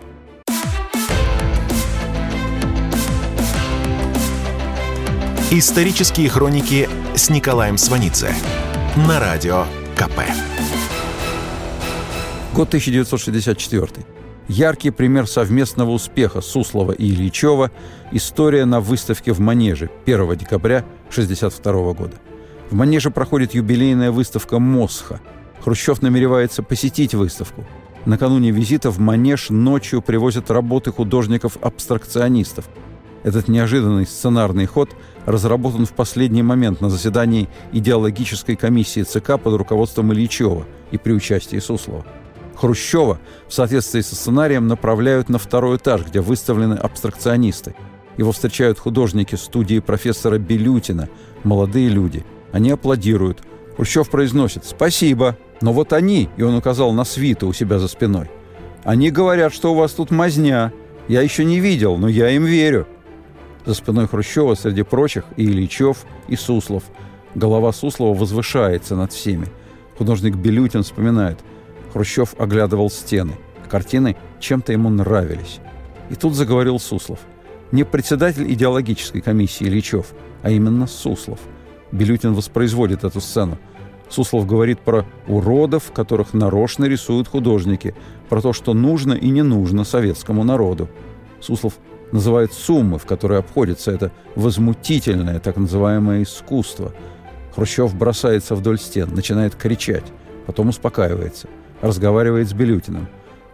Исторические 5.51 6.29
хроники 6.29 6.87
с 7.15 7.29
Николаем 7.29 7.77
Сванидзе 7.77 8.33
на 8.95 9.19
радио 9.19 9.65
КП. 9.99 10.21
Год 12.53 12.69
1964. 12.69 14.05
Яркий 14.47 14.91
пример 14.91 15.27
совместного 15.27 15.91
успеха 15.91 16.39
Суслова 16.39 16.93
и 16.93 17.05
Ильичева– 17.09 17.69
история 18.13 18.63
на 18.63 18.79
выставке 18.79 19.33
в 19.33 19.41
Манеже 19.41 19.89
1 20.05 20.38
декабря 20.38 20.85
1962 21.09 21.93
года. 21.93 22.15
В 22.69 22.75
Манеже 22.75 23.12
проходит 23.12 23.53
юбилейная 23.53 24.12
выставка 24.12 24.57
«Мосха». 24.59 25.19
Хрущев 25.59 26.01
намеревается 26.01 26.63
посетить 26.63 27.13
выставку. 27.13 27.65
Накануне 28.05 28.51
визита 28.51 28.91
в 28.91 28.99
Манеж 28.99 29.49
ночью 29.49 30.01
привозят 30.01 30.49
работы 30.49 30.93
художников-абстракционистов. 30.93 32.69
Этот 33.23 33.47
неожиданный 33.47 34.05
сценарный 34.05 34.65
ход 34.65 34.89
разработан 35.25 35.86
в 35.86 35.93
последний 35.93 36.43
момент 36.43 36.82
на 36.82 36.89
заседании 36.89 37.49
идеологической 37.71 38.55
комиссии 38.55 39.03
ЦК 39.03 39.39
под 39.39 39.55
руководством 39.55 40.13
Ильичева 40.13 40.65
и 40.91 40.97
при 40.97 41.12
участии 41.12 41.58
Суслова. 41.58 42.05
Хрущева 42.55 43.19
в 43.47 43.53
соответствии 43.53 44.01
со 44.01 44.15
сценарием 44.15 44.67
направляют 44.67 45.29
на 45.29 45.38
второй 45.38 45.77
этаж, 45.77 46.05
где 46.05 46.21
выставлены 46.21 46.73
абстракционисты. 46.73 47.75
Его 48.17 48.32
встречают 48.32 48.79
художники 48.79 49.36
студии 49.36 49.79
профессора 49.79 50.38
Белютина, 50.39 51.10
молодые 51.43 51.88
люди. 51.88 52.25
Они 52.51 52.71
аплодируют. 52.71 53.39
Хрущев 53.77 54.10
произносит 54.10 54.65
«Спасибо». 54.65 55.38
Но 55.62 55.73
вот 55.73 55.93
они, 55.93 56.29
и 56.38 56.41
он 56.41 56.55
указал 56.55 56.93
на 56.93 57.03
свиту 57.03 57.47
у 57.47 57.53
себя 57.53 57.79
за 57.79 57.89
спиной, 57.89 58.29
они 58.84 59.12
говорят, 59.12 59.53
что 59.53 59.73
у 59.73 59.75
вас 59.75 59.91
тут 59.91 60.10
мазня. 60.10 60.73
Я 61.08 61.21
еще 61.21 61.43
не 61.43 61.60
видел, 61.60 61.97
но 61.97 62.08
я 62.08 62.29
им 62.29 62.45
верю. 62.45 62.88
За 63.69 63.75
спиной 63.75 64.08
Хрущева 64.08 64.55
среди 64.55 64.82
прочих 64.82 65.25
и 65.36 65.43
Ильичев, 65.43 66.08
и 66.27 66.36
Суслов. 66.36 66.86
Голова 67.36 67.71
Суслова 67.71 68.17
возвышается 68.17 68.95
над 68.95 69.13
всеми. 69.13 69.45
Художник 69.95 70.36
Белютин 70.36 70.82
вспоминает. 70.82 71.38
Хрущев 71.93 72.34
оглядывал 72.39 72.89
стены. 72.89 73.34
Картины 73.69 74.17
чем-то 74.39 74.71
ему 74.71 74.89
нравились. 74.89 75.60
И 76.10 76.15
тут 76.15 76.34
заговорил 76.34 76.79
Суслов. 76.79 77.19
Не 77.71 77.84
председатель 77.84 78.51
идеологической 78.51 79.21
комиссии 79.21 79.65
Ильичев, 79.65 80.15
а 80.41 80.49
именно 80.49 80.88
Суслов. 80.88 81.39
Белютин 81.91 82.34
воспроизводит 82.34 83.03
эту 83.03 83.21
сцену. 83.21 83.60
Суслов 84.10 84.47
говорит 84.47 84.79
про 84.79 85.05
уродов, 85.27 85.91
которых 85.91 86.34
нарочно 86.34 86.86
рисуют 86.86 87.27
художники, 87.27 87.93
про 88.29 88.41
то, 88.41 88.51
что 88.51 88.73
нужно 88.73 89.13
и 89.13 89.29
не 89.29 89.43
нужно 89.43 89.84
советскому 89.84 90.43
народу. 90.43 90.89
Суслов 91.39 91.75
называет 92.11 92.53
суммы, 92.53 92.99
в 92.99 93.05
которые 93.05 93.39
обходится 93.39 93.91
это 93.91 94.11
возмутительное 94.35 95.39
так 95.39 95.57
называемое 95.57 96.23
искусство. 96.23 96.93
Хрущев 97.55 97.95
бросается 97.95 98.55
вдоль 98.55 98.79
стен, 98.79 99.13
начинает 99.13 99.55
кричать, 99.55 100.05
потом 100.45 100.69
успокаивается– 100.69 101.47
разговаривает 101.81 102.49
с 102.49 102.53
Белютиным. 102.53 103.07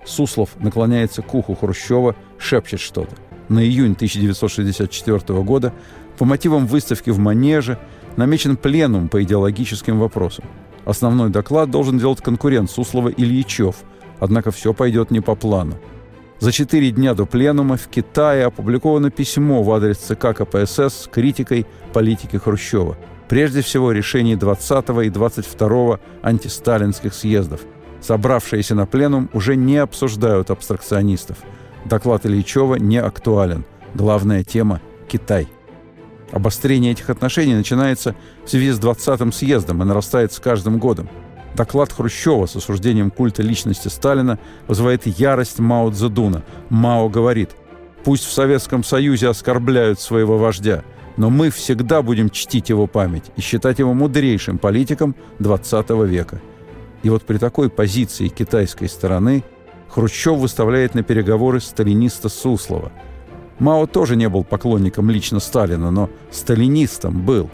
Суслов 0.03 0.51
наклоняется 0.59 1.21
к 1.21 1.33
уху 1.33 1.55
Хрущева, 1.55 2.15
шепчет 2.37 2.79
что-то. 2.79 3.15
На 3.49 3.63
июнь 3.63 3.93
1964 3.93 5.41
года 5.43 5.73
по 6.17 6.25
мотивам 6.25 6.67
выставки 6.67 7.09
в 7.09 7.19
Манеже 7.19 7.77
намечен 8.15 8.57
пленум 8.57 9.09
по 9.09 9.21
идеологическим 9.23 9.99
вопросам. 9.99 10.45
Основной 10.85 11.29
доклад 11.29 11.71
должен 11.71 11.97
делать 11.97 12.21
конкурент 12.21 12.69
Суслова 12.69 13.09
Ильичев, 13.09 13.77
однако 14.19 14.51
все 14.51 14.73
пойдет 14.73 15.11
не 15.11 15.19
по 15.19 15.35
плану. 15.35 15.75
За 16.39 16.51
четыре 16.51 16.91
дня 16.91 17.13
до 17.13 17.25
пленума 17.25 17.77
в 17.77 17.87
Китае 17.87 18.45
опубликовано 18.45 19.09
письмо 19.09 19.63
в 19.63 19.71
адрес 19.71 19.97
ЦК 19.97 20.35
КПСС 20.35 21.03
с 21.03 21.09
критикой 21.11 21.65
политики 21.93 22.37
Хрущева. 22.37 22.97
Прежде 23.29 23.61
всего, 23.61 23.91
решений 23.91 24.35
20 24.35 24.89
и 25.05 25.09
22 25.09 25.99
антисталинских 26.21 27.13
съездов– 27.13 27.61
Собравшиеся 28.05 28.75
на 28.75 28.85
пленум 28.85 29.31
уже 29.33 29.55
не 29.55 29.77
обсуждают 29.77 30.51
абстракционистов. 30.51 31.37
Доклад 31.85 32.23
Ильичева 32.27 32.75
не 32.75 32.97
актуален. 32.97 33.65
Главная 33.95 34.43
тема– 34.43 34.79
Китай. 35.07 35.47
Обострение 36.31 36.91
этих 36.91 37.09
отношений 37.09 37.55
начинается 37.55 38.15
в 38.45 38.49
связи 38.51 38.69
с 38.69 38.79
20-м 38.79 39.31
съездом 39.31 39.81
и 39.81 39.85
нарастает 39.85 40.33
с 40.33 40.39
каждым 40.39 40.77
годом. 40.77 41.09
Доклад 41.55 41.91
Хрущева 41.93 42.45
с 42.47 42.55
осуждением 42.55 43.11
культа 43.11 43.41
личности 43.41 43.87
Сталина 43.87 44.37
вызывает 44.67 45.07
ярость 45.07 45.59
Мао 45.59 45.89
Цзэдуна. 45.89 46.43
Мао 46.69 47.07
говорит, 47.07 47.51
«Пусть 48.03 48.25
в 48.25 48.31
Советском 48.31 48.83
Союзе 48.83 49.29
оскорбляют 49.29 49.99
своего 49.99 50.37
вождя, 50.37 50.83
но 51.17 51.29
мы 51.29 51.49
всегда 51.49 52.01
будем 52.01 52.29
чтить 52.29 52.69
его 52.69 52.87
память 52.87 53.31
и 53.37 53.41
считать 53.41 53.79
его 53.79 53.93
мудрейшим 53.93 54.57
политиком 54.57 55.15
XX 55.39 56.05
века». 56.05 56.41
И 57.03 57.09
вот 57.09 57.23
при 57.23 57.37
такой 57.37 57.69
позиции 57.69 58.27
китайской 58.27 58.89
стороны 58.89 59.43
Хрущев 59.89 60.37
выставляет 60.37 60.93
на 60.93 61.03
переговоры 61.03 61.61
сталиниста 61.61 62.27
Суслова. 62.27 62.91
Мао 63.59 63.85
тоже 63.85 64.17
не 64.17 64.27
был 64.27 64.43
поклонником 64.43 65.09
лично 65.09 65.39
Сталина, 65.39 65.89
но 65.89 66.09
сталинистом 66.31 67.21
был. 67.25 67.49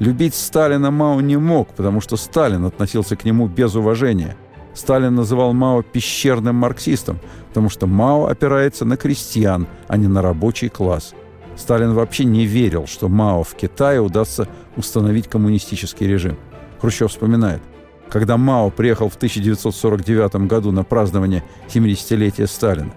Любить 0.00 0.34
Сталина 0.34 0.90
Мао 0.90 1.20
не 1.20 1.36
мог, 1.36 1.68
потому 1.68 2.00
что 2.00 2.16
Сталин 2.16 2.64
относился 2.64 3.14
к 3.14 3.24
нему 3.24 3.46
без 3.46 3.76
уважения. 3.76 4.36
Сталин 4.74 5.14
называл 5.14 5.52
Мао 5.52 5.82
пещерным 5.82 6.56
марксистом, 6.56 7.20
потому 7.48 7.68
что 7.68 7.86
Мао 7.86 8.26
опирается 8.26 8.84
на 8.84 8.96
крестьян, 8.96 9.68
а 9.86 9.96
не 9.96 10.08
на 10.08 10.22
рабочий 10.22 10.68
класс. 10.68 11.14
Сталин 11.56 11.94
вообще 11.94 12.24
не 12.24 12.44
верил, 12.46 12.88
что 12.88 13.08
Мао 13.08 13.44
в 13.44 13.54
Китае 13.54 14.00
удастся 14.00 14.48
установить 14.76 15.28
коммунистический 15.28 16.08
режим. 16.08 16.36
Хрущев 16.80 17.10
вспоминает– 17.10 17.62
когда 18.10 18.36
Мао 18.36 18.70
приехал 18.70 19.08
в 19.08 19.14
1949 19.14 20.46
году 20.46 20.72
на 20.72 20.84
празднование 20.84 21.44
70-летия 21.68 22.46
Сталина. 22.46 22.92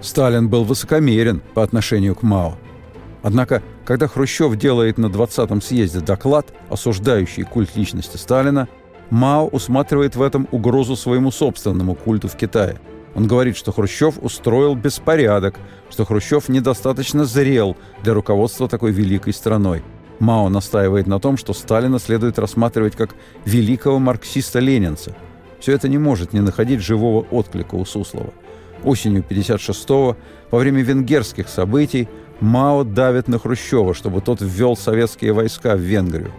Сталин 0.00 0.48
был 0.48 0.64
высокомерен 0.64 1.42
по 1.54 1.62
отношению 1.62 2.14
к 2.14 2.22
Мао. 2.22 2.56
Однако, 3.22 3.62
когда 3.84 4.08
Хрущев 4.08 4.56
делает 4.56 4.98
на 4.98 5.06
20-м 5.06 5.62
съезде 5.62 6.00
доклад, 6.00 6.52
осуждающий 6.68 7.44
культ 7.44 7.76
личности 7.76 8.16
Сталина, 8.16 8.68
Мао 9.10 9.46
усматривает 9.46 10.16
в 10.16 10.22
этом 10.22 10.48
угрозу 10.50 10.96
своему 10.96 11.30
собственному 11.30 11.94
культу 11.94 12.28
в 12.28 12.36
Китае. 12.36 12.80
Он 13.14 13.26
говорит, 13.26 13.56
что 13.56 13.70
Хрущев 13.70 14.18
устроил 14.22 14.74
беспорядок, 14.74 15.56
что 15.90 16.04
Хрущев 16.04 16.48
недостаточно 16.48 17.24
зрел 17.24 17.76
для 18.02 18.14
руководства 18.14 18.68
такой 18.68 18.90
великой 18.90 19.34
страной. 19.34 19.82
Мао 20.18 20.48
настаивает 20.48 21.06
на 21.06 21.20
том, 21.20 21.36
что 21.36 21.52
Сталина 21.52 21.98
следует 21.98 22.38
рассматривать 22.38 22.96
как 22.96 23.14
великого 23.44 23.98
марксиста-ленинца. 23.98 25.14
Все 25.60 25.72
это 25.72 25.88
не 25.88 25.98
может 25.98 26.32
не 26.32 26.40
находить 26.40 26.80
живого 26.80 27.26
отклика 27.30 27.74
у 27.74 27.84
Суслова. 27.84 28.32
Осенью 28.82 29.24
56-го, 29.28 30.16
во 30.50 30.58
время 30.58 30.82
венгерских 30.82 31.48
событий, 31.48 32.08
Мао 32.42 32.82
давит 32.82 33.28
на 33.28 33.38
Хрущева, 33.38 33.94
чтобы 33.94 34.20
тот 34.20 34.40
ввел 34.40 34.76
советские 34.76 35.32
войска 35.32 35.76
в 35.76 35.78
Венгрию. 35.78 36.32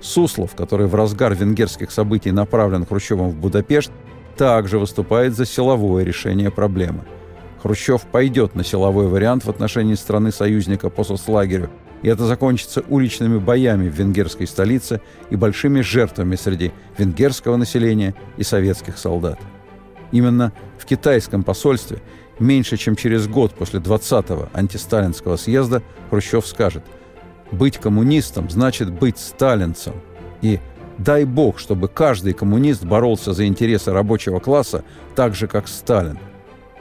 Суслов, 0.00 0.54
который 0.54 0.86
в 0.86 0.94
разгар 0.94 1.34
венгерских 1.34 1.90
событий 1.90 2.32
направлен 2.32 2.86
Хрущевым 2.86 3.28
в 3.28 3.36
Будапешт, 3.36 3.92
также 4.38 4.78
выступает 4.78 5.36
за 5.36 5.44
силовое 5.44 6.02
решение 6.02 6.50
проблемы. 6.50 7.00
Хрущев 7.62 8.04
пойдет 8.10 8.54
на 8.54 8.64
силовой 8.64 9.06
вариант 9.06 9.44
в 9.44 9.50
отношении 9.50 9.94
страны-союзника 9.96 10.88
по 10.88 11.04
соцлагерю, 11.04 11.68
и 12.00 12.08
это 12.08 12.24
закончится 12.24 12.82
уличными 12.88 13.36
боями 13.36 13.90
в 13.90 13.94
венгерской 13.94 14.46
столице 14.46 15.02
и 15.28 15.36
большими 15.36 15.82
жертвами 15.82 16.36
среди 16.36 16.72
венгерского 16.96 17.58
населения 17.58 18.14
и 18.38 18.44
советских 18.44 18.96
солдат. 18.96 19.38
Именно 20.10 20.52
в 20.78 20.86
китайском 20.86 21.42
посольстве 21.42 21.98
меньше 22.38 22.76
чем 22.76 22.96
через 22.96 23.26
год 23.26 23.54
после 23.54 23.80
20-го 23.80 24.48
антисталинского 24.52 25.36
съезда 25.36 25.82
Хрущев 26.10 26.46
скажет 26.46 26.82
«Быть 27.50 27.78
коммунистом 27.78 28.50
значит 28.50 28.90
быть 28.90 29.18
сталинцем» 29.18 29.94
и 30.42 30.60
Дай 30.98 31.24
бог, 31.24 31.58
чтобы 31.58 31.88
каждый 31.88 32.34
коммунист 32.34 32.84
боролся 32.84 33.32
за 33.32 33.46
интересы 33.46 33.92
рабочего 33.92 34.38
класса 34.38 34.84
так 35.16 35.34
же, 35.34 35.48
как 35.48 35.66
Сталин. 35.66 36.18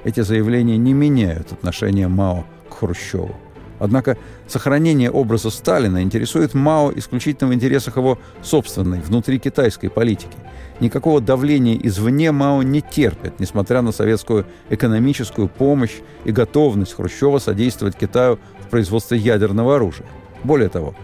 Эти 0.04 0.20
заявления 0.20 0.78
не 0.78 0.94
меняют 0.94 1.52
отношение 1.52 2.08
Мао 2.08 2.46
к 2.70 2.76
Хрущеву. 2.76 3.36
Однако 3.79 4.17
сохранение 4.47 5.12
образа 5.12 5.49
Сталина 5.49 6.01
интересует 6.01 6.53
Мао 6.53 6.91
исключительно 6.95 7.49
в 7.49 7.53
интересах 7.53 7.97
его 7.97 8.19
собственной, 8.41 9.01
внутри 9.01 9.39
китайской 9.39 9.89
политики. 9.89 10.38
Никакого 10.79 11.21
давления 11.21 11.77
извне 11.81 12.31
Мао 12.31 12.62
не 12.62 12.81
терпит, 12.81 13.39
несмотря 13.39 13.81
на 13.81 13.91
советскую 13.91 14.45
экономическую 14.69 15.47
помощь 15.47 15.99
и 16.25 16.31
готовность 16.31 16.95
Хрущева 16.95 17.39
содействовать 17.39 17.97
Китаю 17.97 18.39
в 18.59 18.69
производстве 18.69 19.17
ядерного 19.17 19.75
оружия. 19.75 20.07
Более 20.43 20.69
того, 20.69 20.95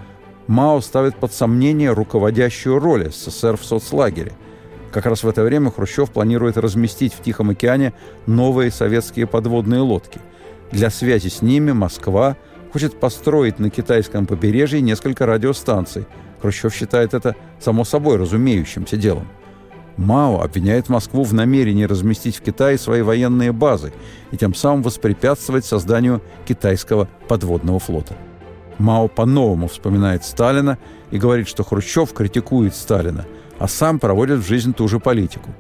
Мао 0.48 0.82
ставит 0.82 1.16
под 1.16 1.32
сомнение 1.32 1.92
руководящую 1.92 2.80
роль 2.80 3.12
СССР 3.12 3.58
в 3.58 3.64
соцлагере. 3.64 4.32
Как 4.92 5.06
раз 5.06 5.24
в 5.24 5.28
это 5.28 5.44
время 5.44 5.70
Хрущев 5.70 6.10
планирует 6.10 6.58
разместить 6.58 7.14
в 7.14 7.22
Тихом 7.22 7.52
океане 7.52 7.94
новые 8.26 8.72
советские 8.72 9.28
подводные 9.28 9.82
лодки. 9.82 10.20
Для 10.72 10.90
связи 10.90 11.28
с 11.28 11.44
ними 11.44 11.72
Москва 11.72 12.38
хочет 12.72 13.00
построить 13.00 13.60
на 13.60 13.70
китайском 13.70 14.26
побережье 14.26 14.82
несколько 14.82 15.26
радиостанций. 15.26 16.06
Хрущев 16.42 16.74
считает 16.74 17.14
это 17.14 17.36
само 17.60 17.84
собой 17.84 18.18
разумеющимся 18.18 18.98
делом. 18.98 19.28
Мао 19.98 20.42
обвиняет 20.42 20.88
Москву 20.88 21.24
в 21.24 21.34
намерении 21.34 21.84
разместить 21.84 22.38
в 22.38 22.42
Китае 22.42 22.78
свои 22.78 23.02
военные 23.02 23.52
базы 23.52 23.92
и 24.32 24.38
тем 24.38 24.56
самым 24.56 24.82
воспрепятствовать 24.82 25.66
созданию 25.66 26.22
китайского 26.48 27.10
подводного 27.28 27.80
флота. 27.80 28.16
Мао 28.78 29.10
по-новому 29.10 29.68
вспоминает 29.68 30.24
Сталина 30.24 30.78
и 31.12 31.18
говорит, 31.18 31.50
что 31.50 31.66
Хрущев 31.66 32.14
критикует 32.14 32.76
Сталина, 32.76 33.26
а 33.58 33.68
сам 33.68 34.00
проводит 34.00 34.40
в 34.40 34.48
жизнь 34.48 34.74
ту 34.74 34.88
же 34.88 35.02
политику. 35.02 35.54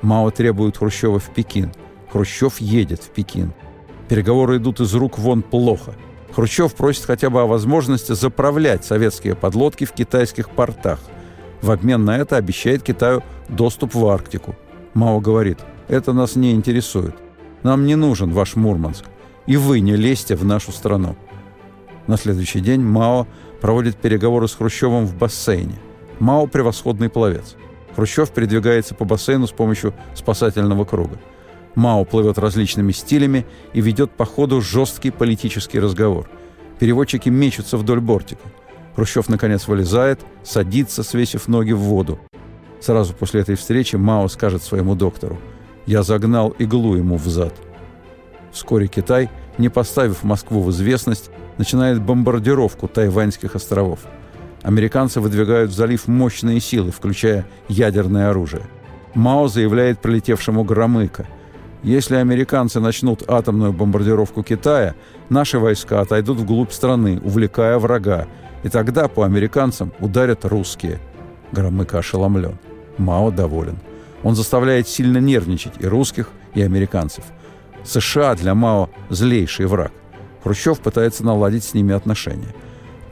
Мао 0.00 0.30
требует 0.30 0.78
Хрущева 0.78 1.18
в 1.18 1.28
Пекин. 1.34 1.70
Хрущев 2.10 2.58
едет 2.62 3.02
в 3.02 3.10
Пекин. 3.10 3.52
Переговоры 4.08 4.56
идут 4.56 4.80
из 4.80 4.94
рук 4.94 5.18
вон 5.18 5.42
плохо. 5.42 5.94
Хрущев 6.36 6.74
просит 6.74 7.06
хотя 7.06 7.30
бы 7.30 7.40
о 7.40 7.46
возможности 7.46 8.12
заправлять 8.12 8.84
советские 8.84 9.34
подлодки 9.34 9.86
в 9.86 9.92
китайских 9.92 10.50
портах. 10.50 11.00
В 11.62 11.70
обмен 11.70 12.04
на 12.04 12.18
это 12.18 12.36
обещает 12.36 12.82
Китаю 12.82 13.22
доступ 13.48 13.94
в 13.94 14.06
Арктику. 14.06 14.54
Мао 14.92 15.18
говорит, 15.18 15.60
это 15.88 16.12
нас 16.12 16.36
не 16.36 16.52
интересует. 16.52 17.16
Нам 17.62 17.86
не 17.86 17.94
нужен 17.94 18.32
ваш 18.32 18.54
Мурманск. 18.54 19.06
И 19.46 19.56
вы 19.56 19.80
не 19.80 19.96
лезьте 19.96 20.36
в 20.36 20.44
нашу 20.44 20.72
страну. 20.72 21.16
На 22.06 22.18
следующий 22.18 22.60
день 22.60 22.82
Мао 22.82 23.26
проводит 23.62 23.96
переговоры 23.96 24.46
с 24.46 24.54
Хрущевым 24.54 25.06
в 25.06 25.16
бассейне. 25.16 25.78
Мао– 26.18 26.46
превосходный 26.48 27.08
пловец. 27.08 27.56
Хрущев 27.94 28.28
передвигается 28.28 28.94
по 28.94 29.06
бассейну 29.06 29.46
с 29.46 29.52
помощью 29.52 29.94
спасательного 30.14 30.84
круга. 30.84 31.18
Мао 31.76 32.04
плывет 32.04 32.38
различными 32.38 32.90
стилями 32.90 33.46
и 33.72 33.80
ведет 33.80 34.10
по 34.10 34.24
ходу 34.24 34.60
жесткий 34.60 35.10
политический 35.10 35.78
разговор. 35.78 36.28
Переводчики 36.80 37.28
мечутся 37.28 37.76
вдоль 37.76 38.00
бортика. 38.00 38.42
Хрущев, 38.96 39.28
наконец, 39.28 39.68
вылезает, 39.68 40.20
садится, 40.42 41.02
свесив 41.04 41.48
ноги 41.48 41.72
в 41.72 41.78
воду. 41.78 42.18
Сразу 42.80 43.14
после 43.14 43.42
этой 43.42 43.54
встречи 43.54 43.96
Мао 43.96 44.26
скажет 44.28 44.62
своему 44.62 44.94
доктору 44.94 45.38
«Я 45.86 46.02
загнал 46.02 46.50
иглу 46.58 46.96
ему 46.96 47.16
в 47.16 47.26
зад». 47.28 47.54
Вскоре 48.52 48.88
Китай, 48.88 49.28
не 49.58 49.68
поставив 49.68 50.24
Москву 50.24 50.62
в 50.62 50.70
известность, 50.70 51.30
начинает 51.58 52.00
бомбардировку 52.00 52.88
Тайваньских 52.88 53.54
островов. 53.54 54.00
Американцы 54.62 55.20
выдвигают 55.20 55.70
в 55.70 55.74
залив 55.74 56.08
мощные 56.08 56.58
силы, 56.60 56.90
включая 56.90 57.46
ядерное 57.68 58.30
оружие. 58.30 58.62
Мао 59.14 59.48
заявляет 59.48 60.00
прилетевшему 60.00 60.64
Громыко. 60.64 61.26
Если 61.82 62.16
американцы 62.16 62.80
начнут 62.80 63.22
атомную 63.28 63.72
бомбардировку 63.72 64.42
Китая, 64.42 64.94
наши 65.28 65.58
войска 65.58 66.00
отойдут 66.00 66.38
вглубь 66.38 66.72
страны, 66.72 67.20
увлекая 67.22 67.78
врага, 67.78 68.26
и 68.62 68.68
тогда 68.68 69.08
по 69.08 69.24
американцам 69.24 69.92
ударят 70.00 70.44
русские. 70.44 70.98
Громыко 71.52 71.98
ошеломлен. 71.98 72.58
Мао 72.98 73.30
доволен. 73.30 73.78
Он 74.22 74.34
заставляет 74.34 74.88
сильно 74.88 75.18
нервничать 75.18 75.74
и 75.78 75.86
русских, 75.86 76.30
и 76.54 76.62
американцев. 76.62 77.24
США 77.84 78.34
для 78.34 78.54
Мао– 78.54 78.90
злейший 79.10 79.66
враг. 79.66 79.92
Хрущев 80.42 80.80
пытается 80.80 81.24
наладить 81.24 81.64
с 81.64 81.74
ними 81.74 81.94
отношения. 81.94 82.54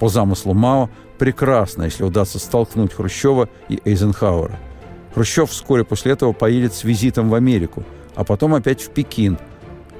По 0.01 0.09
замыслу 0.09 0.55
Мао, 0.55 0.91
прекрасно, 1.19 1.85
если 1.85 2.03
удастся 2.03 2.39
столкнуть 2.39 2.95
Хрущева 2.95 3.49
и 3.69 3.81
Эйзенхауэра. 3.85 4.59
Хрущев 5.15 5.51
вскоре 5.51 5.85
после 5.85 6.13
этого 6.13 6.33
поедет 6.33 6.75
с 6.75 6.83
визитом 6.83 7.29
в 7.29 7.35
Америку, 7.35 7.85
а 8.15 8.25
потом 8.25 8.55
опять 8.55 8.83
в 8.83 8.91
Пекин. 8.91 9.39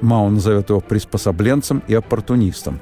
Мао 0.01 0.29
назовет 0.29 0.69
его 0.69 0.81
приспособленцем 0.81 1.83
и 1.87 1.93
оппортунистом. 1.93 2.79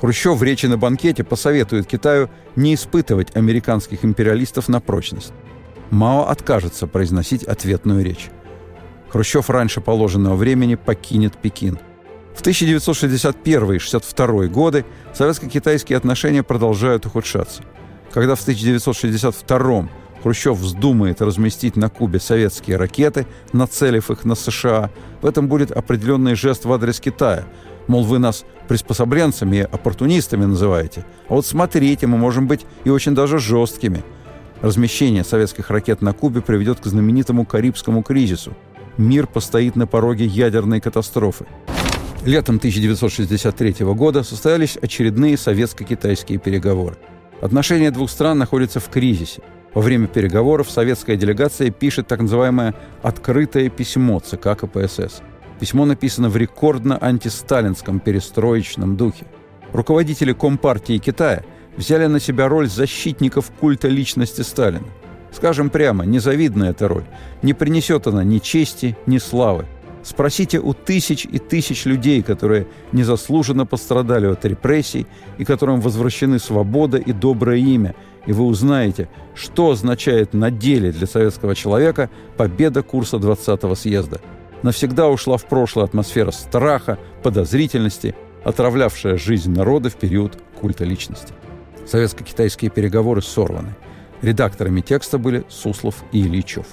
Хрущев 0.00 0.38
в 0.38 0.42
речи 0.42 0.66
на 0.66 0.78
банкете 0.78 1.24
посоветует 1.24 1.86
Китаю 1.86 2.30
не 2.56 2.74
испытывать 2.74 3.36
американских 3.36 4.04
империалистов 4.04 4.68
на 4.68 4.80
прочность. 4.80 5.32
Мао 5.90 6.28
откажется 6.28 6.86
произносить 6.86 7.44
ответную 7.44 8.04
речь. 8.04 8.30
Хрущев 9.08 9.50
раньше 9.50 9.80
положенного 9.80 10.36
времени 10.36 10.76
покинет 10.76 11.36
Пекин– 11.36 11.78
в 12.38 12.42
1961-62 12.42 14.46
годы 14.46 14.84
советско-китайские 15.12 15.96
отношения 15.96 16.44
продолжают 16.44 17.04
ухудшаться. 17.04 17.64
Когда 18.12 18.36
в 18.36 18.42
1962 18.42 19.88
Хрущев 20.28 20.58
вздумает 20.58 21.22
разместить 21.22 21.74
на 21.76 21.88
Кубе 21.88 22.20
советские 22.20 22.76
ракеты, 22.76 23.26
нацелив 23.54 24.10
их 24.10 24.26
на 24.26 24.34
США, 24.34 24.90
в 25.22 25.26
этом 25.26 25.48
будет 25.48 25.70
определенный 25.70 26.34
жест 26.34 26.66
в 26.66 26.72
адрес 26.74 27.00
Китая. 27.00 27.46
Мол, 27.86 28.04
вы 28.04 28.18
нас 28.18 28.44
приспособленцами 28.68 29.56
и 29.56 29.60
оппортунистами 29.60 30.44
называете. 30.44 31.06
А 31.30 31.34
вот 31.34 31.46
смотрите, 31.46 32.06
мы 32.06 32.18
можем 32.18 32.46
быть 32.46 32.66
и 32.84 32.90
очень 32.90 33.14
даже 33.14 33.38
жесткими. 33.38 34.04
Размещение 34.60 35.24
советских 35.24 35.70
ракет 35.70 36.02
на 36.02 36.12
Кубе 36.12 36.42
приведет 36.42 36.80
к 36.80 36.84
знаменитому 36.84 37.46
Карибскому 37.46 38.02
кризису. 38.02 38.54
Мир 38.98 39.26
постоит 39.26 39.76
на 39.76 39.86
пороге 39.86 40.26
ядерной 40.26 40.82
катастрофы. 40.82 41.46
Летом 42.26 42.56
1963 42.56 43.76
года 43.94 44.22
состоялись 44.22 44.76
очередные 44.76 45.38
советско-китайские 45.38 46.38
переговоры. 46.38 46.98
Отношения 47.40 47.90
двух 47.90 48.10
стран 48.10 48.36
находятся 48.36 48.78
в 48.78 48.90
кризисе. 48.90 49.40
Во 49.78 49.82
время 49.82 50.08
переговоров 50.08 50.68
советская 50.68 51.14
делегация 51.14 51.70
пишет 51.70 52.08
так 52.08 52.20
называемое 52.20 52.74
«открытое 53.00 53.68
письмо» 53.68 54.18
ЦК 54.18 54.58
КПСС. 54.58 55.22
Письмо 55.60 55.84
написано 55.84 56.28
в 56.28 56.36
рекордно 56.36 56.98
антисталинском 57.00 58.00
перестроечном 58.00 58.96
духе. 58.96 59.26
Руководители 59.72 60.32
Компартии 60.32 60.98
Китая 60.98 61.44
взяли 61.76 62.06
на 62.06 62.18
себя 62.18 62.48
роль 62.48 62.68
защитников 62.68 63.52
культа 63.52 63.86
личности 63.86 64.40
Сталина. 64.40 64.88
Скажем 65.30 65.70
прямо, 65.70 66.04
незавидная 66.04 66.70
эта 66.70 66.88
роль. 66.88 67.04
Не 67.42 67.54
принесет 67.54 68.08
она 68.08 68.24
ни 68.24 68.40
чести, 68.40 68.98
ни 69.06 69.18
славы. 69.18 69.66
Спросите 70.02 70.58
у 70.58 70.74
тысяч 70.74 71.24
и 71.24 71.38
тысяч 71.38 71.84
людей, 71.84 72.22
которые 72.22 72.66
незаслуженно 72.90 73.64
пострадали 73.64 74.26
от 74.26 74.44
репрессий 74.44 75.06
и 75.38 75.44
которым 75.44 75.80
возвращены 75.80 76.40
свобода 76.40 76.98
и 76.98 77.12
доброе 77.12 77.58
имя, 77.58 77.94
и 78.28 78.32
вы 78.32 78.44
узнаете, 78.44 79.08
что 79.34 79.70
означает 79.70 80.34
на 80.34 80.50
деле 80.50 80.92
для 80.92 81.06
советского 81.06 81.54
человека 81.54 82.10
победа 82.36 82.82
курса 82.82 83.16
20-го 83.16 83.74
съезда. 83.74 84.20
навсегда 84.62 85.08
ушла 85.08 85.38
в 85.38 85.46
прошлое 85.46 85.86
атмосфера 85.86 86.30
страха, 86.30 86.98
подозрительности, 87.22 88.14
отравлявшая 88.44 89.16
жизнь 89.16 89.50
народа 89.50 89.88
в 89.88 89.94
период 89.94 90.36
культа 90.60 90.84
личности. 90.84 91.32
Советско-китайские 91.86 92.70
переговоры 92.70 93.22
сорваны. 93.22 93.74
Редакторами 94.20 94.82
текста 94.82 95.16
были 95.16 95.44
Суслов 95.48 96.04
и 96.12 96.20
Ильичев. 96.20 96.66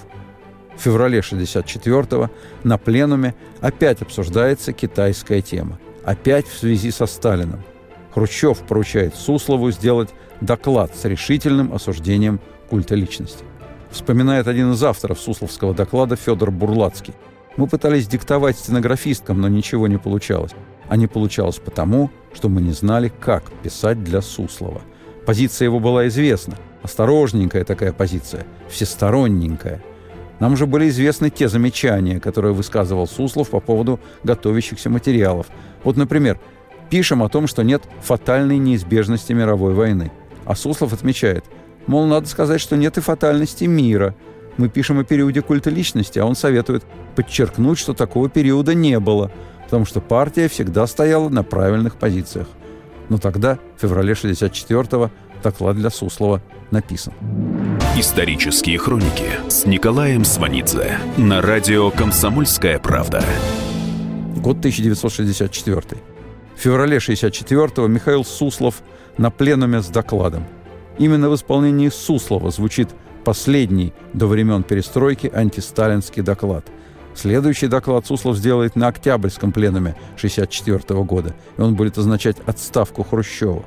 В 0.76 0.82
феврале 0.82 1.20
1964-го 1.20 2.30
на 2.64 2.76
пленуме 2.76 3.34
опять 3.62 4.02
обсуждается 4.02 4.74
китайская 4.74 5.40
тема. 5.40 5.78
Опять 6.04 6.46
в 6.46 6.58
связи 6.58 6.90
со 6.90 7.06
Сталиным. 7.06 7.62
Хрущев 8.12 8.58
поручает 8.58 9.14
Суслову 9.14 9.70
сделать 9.70 10.10
доклад 10.40 10.94
с 10.94 11.04
решительным 11.04 11.72
осуждением 11.72 12.40
культа 12.68 12.94
личности. 12.94 13.44
Вспоминает 13.90 14.48
один 14.48 14.72
из 14.72 14.82
авторов 14.82 15.20
Сусловского 15.20 15.74
доклада 15.74 16.16
Федор 16.16 16.50
Бурлацкий. 16.50 17.14
Мы 17.56 17.66
пытались 17.66 18.06
диктовать 18.06 18.58
стенографисткам, 18.58 19.40
но 19.40 19.48
ничего 19.48 19.88
не 19.88 19.98
получалось. 19.98 20.52
А 20.88 20.96
не 20.96 21.06
получалось 21.06 21.58
потому, 21.64 22.10
что 22.34 22.48
мы 22.48 22.60
не 22.60 22.72
знали, 22.72 23.10
как 23.20 23.44
писать 23.62 24.04
для 24.04 24.20
Суслова. 24.20 24.82
Позиция 25.24 25.66
его 25.66 25.80
была 25.80 26.06
известна. 26.08 26.56
Осторожненькая 26.82 27.64
такая 27.64 27.92
позиция, 27.92 28.46
всесторонненькая. 28.68 29.82
Нам 30.38 30.52
уже 30.52 30.66
были 30.66 30.88
известны 30.88 31.30
те 31.30 31.48
замечания, 31.48 32.20
которые 32.20 32.52
высказывал 32.52 33.06
Суслов 33.08 33.50
по 33.50 33.60
поводу 33.60 33.98
готовящихся 34.22 34.90
материалов. 34.90 35.46
Вот, 35.82 35.96
например, 35.96 36.38
пишем 36.90 37.22
о 37.22 37.28
том, 37.28 37.46
что 37.46 37.62
нет 37.62 37.82
фатальной 38.02 38.58
неизбежности 38.58 39.32
мировой 39.32 39.74
войны. 39.74 40.12
А 40.46 40.54
Суслов 40.54 40.92
отмечает, 40.92 41.44
мол, 41.86 42.06
надо 42.06 42.28
сказать, 42.28 42.60
что 42.60 42.76
нет 42.76 42.96
и 42.98 43.00
фатальности 43.00 43.64
мира– 43.64 44.14
мы 44.56 44.70
пишем 44.70 44.98
о 44.98 45.04
периоде 45.04 45.42
культа 45.42 45.70
личности, 45.70 46.18
а 46.18 46.24
он 46.24 46.34
советует 46.34 46.84
подчеркнуть, 47.14 47.78
что 47.78 47.92
такого 47.92 48.28
периода 48.28 48.74
не 48.74 48.98
было, 48.98 49.30
потому 49.64 49.84
что 49.84 50.00
партия 50.00 50.48
всегда 50.48 50.86
стояла 50.86 51.28
на 51.28 51.42
правильных 51.42 51.96
позициях. 51.96 52.48
Но 53.08 53.18
тогда, 53.18 53.58
в 53.76 53.82
феврале 53.82 54.14
64-го, 54.14 55.10
доклад 55.42 55.76
для 55.76 55.90
Суслова 55.90 56.42
написан. 56.70 57.12
Исторические 57.96 58.78
хроники 58.78 59.30
с 59.48 59.66
Николаем 59.66 60.24
Сванидзе 60.24 60.98
на 61.18 61.42
радио 61.42 61.90
«Комсомольская 61.90 62.78
правда». 62.78 63.22
Год 64.36 64.58
1964. 64.58 65.82
В 66.56 66.60
феврале 66.60 66.96
64-го 66.96 67.86
Михаил 67.86 68.24
Суслов 68.24 68.82
на 69.18 69.30
пленуме 69.30 69.80
с 69.80 69.88
докладом. 69.88 70.44
Именно 70.98 71.30
в 71.30 71.34
исполнении 71.34 71.88
Суслова 71.88 72.50
звучит 72.50 72.88
последний 73.24 73.92
до 74.12 74.26
времен 74.26 74.62
перестройки 74.62 75.30
антисталинский 75.32 76.22
доклад. 76.22 76.66
Следующий 77.14 77.66
доклад 77.66 78.06
Суслов 78.06 78.36
сделает 78.36 78.76
на 78.76 78.88
Октябрьском 78.88 79.52
пленуме 79.52 79.96
1964 80.16 81.02
года, 81.02 81.34
и 81.56 81.60
он 81.60 81.74
будет 81.74 81.98
означать 81.98 82.36
отставку 82.46 83.02
Хрущева. 83.02 83.64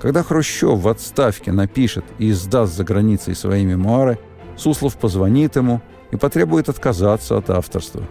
Когда 0.00 0.22
Хрущев 0.22 0.78
в 0.78 0.88
отставке 0.88 1.52
напишет 1.52 2.04
и 2.18 2.30
издаст 2.30 2.74
за 2.74 2.84
границей 2.84 3.34
свои 3.34 3.64
мемуары, 3.64 4.18
Суслов 4.56 4.96
позвонит 4.96 5.56
ему 5.56 5.80
и 6.10 6.16
потребует 6.16 6.68
отказаться 6.68 7.36
от 7.36 7.50
авторства. 7.50 8.02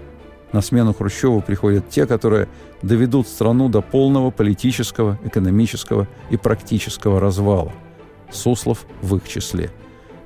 На 0.51 0.61
смену 0.61 0.93
Хрущеву 0.93 1.41
приходят 1.41 1.89
те, 1.89 2.05
которые 2.05 2.47
доведут 2.81 3.27
страну 3.27 3.69
до 3.69 3.81
полного 3.81 4.31
политического, 4.31 5.19
экономического 5.23 6.07
и 6.29 6.37
практического 6.37 7.19
развала. 7.19 7.71
Суслов 8.31 8.85
в 9.01 9.15
их 9.15 9.27
числе– 9.27 9.69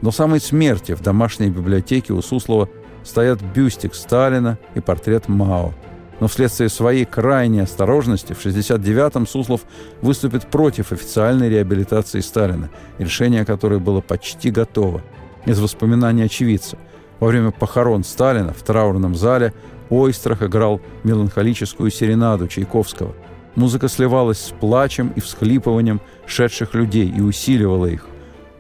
до 0.04 0.12
самой 0.12 0.42
смерти 0.42 0.96
в 0.96 1.02
домашней 1.02 1.50
библиотеке 1.50 2.12
у 2.12 2.22
Суслова 2.22 2.68
стоят 3.06 3.42
бюстик 3.42 3.96
Сталина 3.96 4.60
и 4.76 4.82
портрет 4.82 5.30
Мао. 5.30 5.72
Но 6.20 6.28
вследствие 6.28 6.68
своей 6.68 7.06
крайней 7.06 7.62
осторожности 7.62 8.34
в 8.34 8.46
1969-м 8.46 9.26
Суслов 9.26 9.62
выступит 10.02 10.48
против 10.48 10.92
официальной 10.92 11.48
реабилитации 11.48 12.20
Сталина, 12.20 12.70
решение 12.98 13.46
которой 13.46 13.80
было 13.80 14.02
почти 14.02 14.52
готово. 14.52 15.02
Из 15.46 15.58
воспоминаний 15.62 16.24
очевидца. 16.24 16.78
Во 17.22 17.30
время 17.30 17.52
похорон 17.52 18.04
Сталина 18.04 18.52
в 18.52 18.62
траурном 18.62 19.16
зале 19.16 19.54
Ойстрах 19.90 20.44
играл 20.44 20.82
меланхолическую 21.04 21.92
серенаду 21.92 22.48
Чайковского. 22.48 23.14
Музыка 23.56 23.88
сливалась 23.88 24.40
с 24.40 24.50
плачем 24.50 25.14
и 25.16 25.20
всхлипыванием 25.20 26.02
шедших 26.26 26.74
людей 26.74 27.10
и 27.10 27.22
усиливала 27.22 27.86
их. 27.86 28.08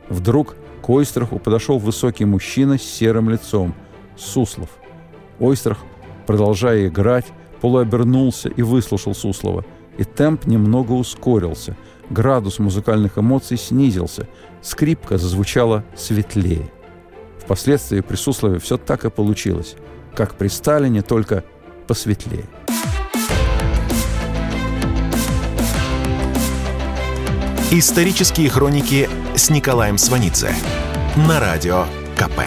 Вдруг 0.10 0.56
к 0.82 0.90
Ойстраху 0.90 1.40
подошел 1.40 1.80
высокий 1.80 2.26
мужчина 2.26 2.78
с 2.78 2.84
серым 2.84 3.30
лицом, 3.30 3.74
Суслов. 4.16 4.70
Ойстрах, 5.40 5.80
продолжая 6.28 6.88
играть, 6.88 7.26
полуобернулся 7.62 8.50
и 8.50 8.62
выслушал 8.62 9.16
Суслова. 9.16 9.66
И 9.98 10.04
темп 10.04 10.46
немного 10.46 10.92
ускорился. 10.92 11.78
Градус 12.10 12.60
музыкальных 12.60 13.18
эмоций 13.18 13.58
снизился. 13.58 14.28
Скрипка 14.62 15.18
зазвучала 15.18 15.84
светлее. 15.96 16.72
Впоследствии 17.40 18.02
при 18.02 18.16
Суслове 18.16 18.60
все 18.60 18.78
так 18.78 19.06
и 19.06 19.10
получилось. 19.10 19.76
Как 20.15 20.36
при 20.36 20.47
Сталине, 20.47 21.02
только 21.02 21.43
посветлее. 21.88 22.45
Исторические 27.71 28.49
хроники 28.49 29.10
с 29.36 29.49
Николаем 29.49 29.97
Сванидзе 29.97 30.54
на 31.28 31.39
радио 31.39 31.86
КП. 32.15 32.41